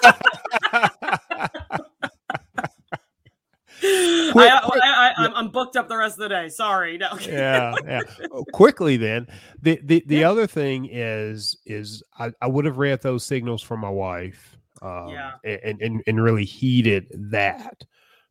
Quick, 4.33 4.51
I, 4.51 4.59
quick. 4.59 4.81
I, 4.83 5.09
I, 5.09 5.13
I'm, 5.25 5.33
I'm 5.35 5.49
booked 5.49 5.75
up 5.77 5.87
the 5.87 5.97
rest 5.97 6.15
of 6.15 6.23
the 6.23 6.29
day. 6.29 6.49
Sorry. 6.49 6.97
No. 6.97 7.09
yeah, 7.21 7.75
yeah. 7.85 8.01
Oh, 8.31 8.43
Quickly 8.53 8.97
then, 8.97 9.27
the 9.61 9.79
the, 9.83 10.03
the 10.07 10.23
other 10.23 10.45
thing 10.47 10.89
is 10.91 11.57
is 11.65 12.03
I, 12.19 12.31
I 12.41 12.47
would 12.47 12.65
have 12.65 12.77
read 12.77 13.01
those 13.01 13.25
signals 13.25 13.61
from 13.61 13.79
my 13.79 13.89
wife, 13.89 14.57
um, 14.81 15.09
Yeah. 15.09 15.31
and, 15.43 15.81
and 15.81 16.03
and 16.05 16.21
really 16.23 16.45
heeded 16.45 17.07
that 17.31 17.83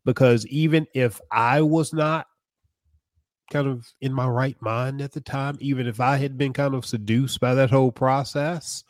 because 0.04 0.46
even 0.48 0.86
if 0.94 1.20
I 1.30 1.62
was 1.62 1.92
not 1.92 2.26
kind 3.52 3.68
of 3.68 3.86
in 4.00 4.12
my 4.12 4.26
right 4.26 4.56
mind 4.60 5.00
at 5.00 5.12
the 5.12 5.20
time, 5.20 5.56
even 5.60 5.86
if 5.86 6.00
I 6.00 6.16
had 6.16 6.38
been 6.38 6.52
kind 6.52 6.74
of 6.74 6.86
seduced 6.86 7.40
by 7.40 7.54
that 7.54 7.70
whole 7.70 7.92
process, 7.92 8.82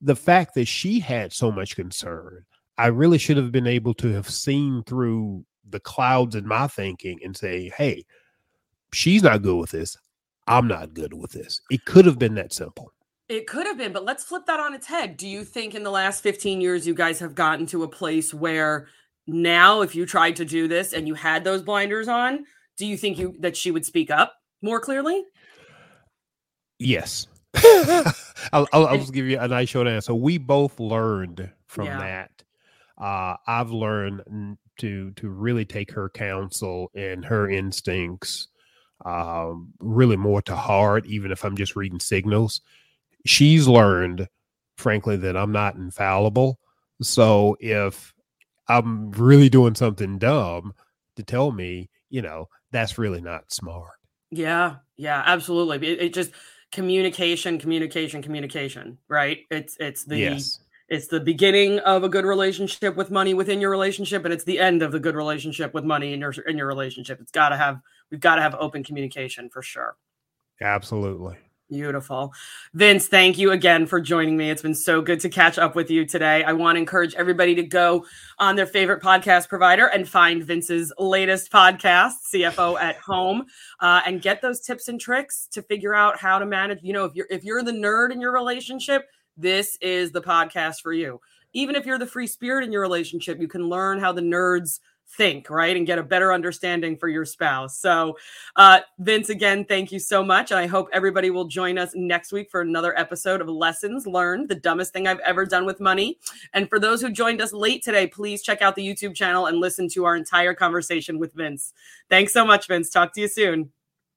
the 0.00 0.16
fact 0.16 0.54
that 0.54 0.66
she 0.66 0.98
had 0.98 1.32
so 1.32 1.52
much 1.52 1.76
concern, 1.76 2.44
I 2.76 2.86
really 2.88 3.18
should 3.18 3.36
have 3.36 3.52
been 3.52 3.66
able 3.68 3.94
to 3.94 4.08
have 4.12 4.28
seen 4.28 4.82
through 4.84 5.44
the 5.68 5.80
clouds 5.80 6.34
in 6.34 6.46
my 6.46 6.66
thinking 6.66 7.18
and 7.22 7.36
say, 7.36 7.70
hey, 7.76 8.04
she's 8.92 9.22
not 9.22 9.42
good 9.42 9.56
with 9.58 9.70
this. 9.70 9.96
I'm 10.46 10.66
not 10.66 10.92
good 10.94 11.14
with 11.14 11.30
this. 11.32 11.60
It 11.70 11.84
could 11.84 12.04
have 12.04 12.18
been 12.18 12.34
that 12.34 12.52
simple. 12.52 12.92
It 13.28 13.46
could 13.46 13.66
have 13.66 13.78
been, 13.78 13.92
but 13.92 14.04
let's 14.04 14.24
flip 14.24 14.44
that 14.46 14.60
on 14.60 14.74
its 14.74 14.86
head. 14.86 15.16
Do 15.16 15.26
you 15.28 15.44
think 15.44 15.74
in 15.74 15.84
the 15.84 15.90
last 15.90 16.22
15 16.22 16.60
years 16.60 16.86
you 16.86 16.94
guys 16.94 17.20
have 17.20 17.34
gotten 17.34 17.64
to 17.66 17.84
a 17.84 17.88
place 17.88 18.34
where 18.34 18.88
now 19.26 19.80
if 19.82 19.94
you 19.94 20.04
tried 20.04 20.36
to 20.36 20.44
do 20.44 20.66
this 20.68 20.92
and 20.92 21.06
you 21.06 21.14
had 21.14 21.44
those 21.44 21.62
blinders 21.62 22.08
on, 22.08 22.44
do 22.76 22.84
you 22.86 22.96
think 22.96 23.18
you 23.18 23.34
that 23.38 23.56
she 23.56 23.70
would 23.70 23.86
speak 23.86 24.10
up 24.10 24.34
more 24.60 24.80
clearly? 24.80 25.22
Yes. 26.78 27.28
I'll, 28.52 28.66
I'll, 28.72 28.86
I'll 28.86 28.98
just 28.98 29.12
give 29.12 29.26
you 29.26 29.38
a 29.38 29.48
nice 29.48 29.68
short 29.68 29.86
answer. 29.86 30.06
So 30.06 30.14
we 30.14 30.38
both 30.38 30.80
learned 30.80 31.50
from 31.68 31.86
Yeah. 31.86 31.98
that. 31.98 32.42
Uh, 32.98 33.36
I've 33.46 33.70
learned 33.70 34.22
n- 34.28 34.58
to 34.78 35.10
to 35.12 35.28
really 35.28 35.64
take 35.64 35.92
her 35.92 36.08
counsel 36.08 36.90
and 36.94 37.24
her 37.24 37.48
instincts 37.48 38.48
um, 39.04 39.72
really 39.80 40.16
more 40.16 40.42
to 40.42 40.56
heart, 40.56 41.06
even 41.06 41.32
if 41.32 41.44
I'm 41.44 41.56
just 41.56 41.76
reading 41.76 42.00
signals. 42.00 42.60
She's 43.26 43.68
learned, 43.68 44.28
frankly, 44.76 45.16
that 45.16 45.36
I'm 45.36 45.52
not 45.52 45.76
infallible. 45.76 46.58
So 47.00 47.56
if 47.60 48.14
I'm 48.68 49.10
really 49.12 49.48
doing 49.48 49.74
something 49.74 50.18
dumb, 50.18 50.74
to 51.16 51.22
tell 51.22 51.52
me, 51.52 51.90
you 52.10 52.22
know, 52.22 52.48
that's 52.70 52.98
really 52.98 53.20
not 53.20 53.52
smart. 53.52 53.90
Yeah, 54.30 54.76
yeah, 54.96 55.22
absolutely. 55.26 55.86
It, 55.86 56.00
it 56.00 56.14
just 56.14 56.32
communication, 56.72 57.58
communication, 57.58 58.22
communication, 58.22 58.98
right? 59.08 59.40
It's 59.50 59.76
it's 59.78 60.04
the 60.04 60.18
yes. 60.18 60.58
It's 60.92 61.06
the 61.06 61.20
beginning 61.20 61.78
of 61.80 62.04
a 62.04 62.08
good 62.08 62.26
relationship 62.26 62.96
with 62.96 63.10
money 63.10 63.32
within 63.32 63.62
your 63.62 63.70
relationship, 63.70 64.26
and 64.26 64.34
it's 64.34 64.44
the 64.44 64.58
end 64.58 64.82
of 64.82 64.92
the 64.92 65.00
good 65.00 65.14
relationship 65.14 65.72
with 65.72 65.84
money 65.84 66.12
in 66.12 66.20
your 66.20 66.32
in 66.46 66.58
your 66.58 66.66
relationship. 66.66 67.18
It's 67.18 67.32
got 67.32 67.48
to 67.48 67.56
have 67.56 67.80
we've 68.10 68.20
got 68.20 68.36
to 68.36 68.42
have 68.42 68.54
open 68.56 68.84
communication 68.84 69.48
for 69.48 69.62
sure. 69.62 69.96
Absolutely. 70.60 71.38
Beautiful. 71.70 72.34
Vince, 72.74 73.06
thank 73.06 73.38
you 73.38 73.52
again 73.52 73.86
for 73.86 74.02
joining 74.02 74.36
me. 74.36 74.50
It's 74.50 74.60
been 74.60 74.74
so 74.74 75.00
good 75.00 75.20
to 75.20 75.30
catch 75.30 75.56
up 75.56 75.74
with 75.74 75.90
you 75.90 76.04
today. 76.04 76.44
I 76.44 76.52
want 76.52 76.76
to 76.76 76.80
encourage 76.80 77.14
everybody 77.14 77.54
to 77.54 77.62
go 77.62 78.04
on 78.38 78.56
their 78.56 78.66
favorite 78.66 79.02
podcast 79.02 79.48
provider 79.48 79.86
and 79.86 80.06
find 80.06 80.44
Vince's 80.44 80.92
latest 80.98 81.50
podcast, 81.50 82.12
CFO 82.34 82.78
at 82.78 82.96
Home, 82.96 83.46
uh, 83.80 84.02
and 84.04 84.20
get 84.20 84.42
those 84.42 84.60
tips 84.60 84.88
and 84.88 85.00
tricks 85.00 85.48
to 85.52 85.62
figure 85.62 85.94
out 85.94 86.18
how 86.18 86.38
to 86.38 86.44
manage. 86.44 86.80
You 86.82 86.92
know, 86.92 87.06
if 87.06 87.14
you're 87.14 87.28
if 87.30 87.44
you're 87.44 87.62
the 87.62 87.72
nerd 87.72 88.12
in 88.12 88.20
your 88.20 88.32
relationship, 88.32 89.06
this 89.36 89.76
is 89.80 90.12
the 90.12 90.22
podcast 90.22 90.80
for 90.82 90.92
you. 90.92 91.20
Even 91.52 91.76
if 91.76 91.84
you're 91.84 91.98
the 91.98 92.06
free 92.06 92.26
spirit 92.26 92.64
in 92.64 92.72
your 92.72 92.80
relationship, 92.80 93.40
you 93.40 93.48
can 93.48 93.68
learn 93.68 94.00
how 94.00 94.12
the 94.12 94.22
nerds 94.22 94.80
think, 95.16 95.50
right? 95.50 95.76
And 95.76 95.86
get 95.86 95.98
a 95.98 96.02
better 96.02 96.32
understanding 96.32 96.96
for 96.96 97.08
your 97.08 97.24
spouse. 97.24 97.78
So, 97.78 98.16
uh, 98.56 98.80
Vince, 98.98 99.28
again, 99.28 99.64
thank 99.64 99.92
you 99.92 99.98
so 99.98 100.24
much. 100.24 100.50
And 100.50 100.60
I 100.60 100.66
hope 100.66 100.88
everybody 100.92 101.30
will 101.30 101.44
join 101.44 101.78
us 101.78 101.92
next 101.94 102.32
week 102.32 102.50
for 102.50 102.60
another 102.60 102.98
episode 102.98 103.40
of 103.40 103.48
Lessons 103.48 104.06
Learned, 104.06 104.48
the 104.48 104.54
dumbest 104.54 104.92
thing 104.92 105.06
I've 105.06 105.20
ever 105.20 105.44
done 105.44 105.66
with 105.66 105.80
money. 105.80 106.18
And 106.54 106.68
for 106.68 106.78
those 106.78 107.00
who 107.00 107.10
joined 107.10 107.40
us 107.40 107.52
late 107.52 107.82
today, 107.82 108.06
please 108.06 108.42
check 108.42 108.62
out 108.62 108.74
the 108.76 108.86
YouTube 108.86 109.14
channel 109.14 109.46
and 109.46 109.58
listen 109.58 109.88
to 109.90 110.04
our 110.04 110.16
entire 110.16 110.54
conversation 110.54 111.18
with 111.18 111.34
Vince. 111.34 111.72
Thanks 112.08 112.32
so 112.32 112.44
much, 112.44 112.66
Vince. 112.66 112.90
Talk 112.90 113.12
to 113.14 113.20
you 113.20 113.28
soon. 113.28 113.70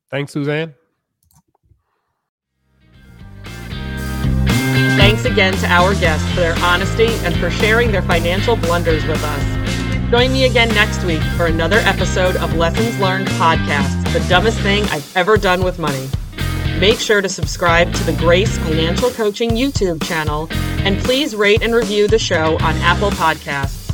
Thanks, 0.10 0.32
Suzanne. 0.32 0.76
Again 5.26 5.54
to 5.54 5.68
our 5.68 5.96
guests 5.96 6.30
for 6.30 6.42
their 6.42 6.56
honesty 6.60 7.08
and 7.26 7.36
for 7.38 7.50
sharing 7.50 7.92
their 7.92 8.04
financial 8.04 8.56
blunders 8.56 9.06
with 9.06 9.22
us. 9.24 10.12
Join 10.12 10.32
me 10.32 10.46
again 10.46 10.70
next 10.70 11.04
week 11.04 11.22
for 11.36 11.48
another 11.48 11.80
episode 11.80 12.36
of 12.38 12.54
Lessons 12.56 12.98
Learned 13.00 13.28
Podcast, 13.30 14.14
the 14.14 14.24
dumbest 14.30 14.60
thing 14.60 14.84
I've 14.86 15.18
ever 15.18 15.36
done 15.36 15.64
with 15.64 15.80
money. 15.80 16.08
Make 16.80 17.00
sure 17.00 17.22
to 17.22 17.30
subscribe 17.30 17.94
to 17.96 18.04
the 18.04 18.14
Grace 18.14 18.58
Financial 18.60 19.10
Coaching 19.10 19.52
YouTube 19.52 20.04
channel 20.04 20.48
and 20.86 21.00
please 21.00 21.36
rate 21.36 21.64
and 21.64 21.74
review 21.74 22.08
the 22.08 22.20
show 22.20 22.54
on 22.60 22.76
Apple 22.78 23.10
Podcasts. 23.12 23.85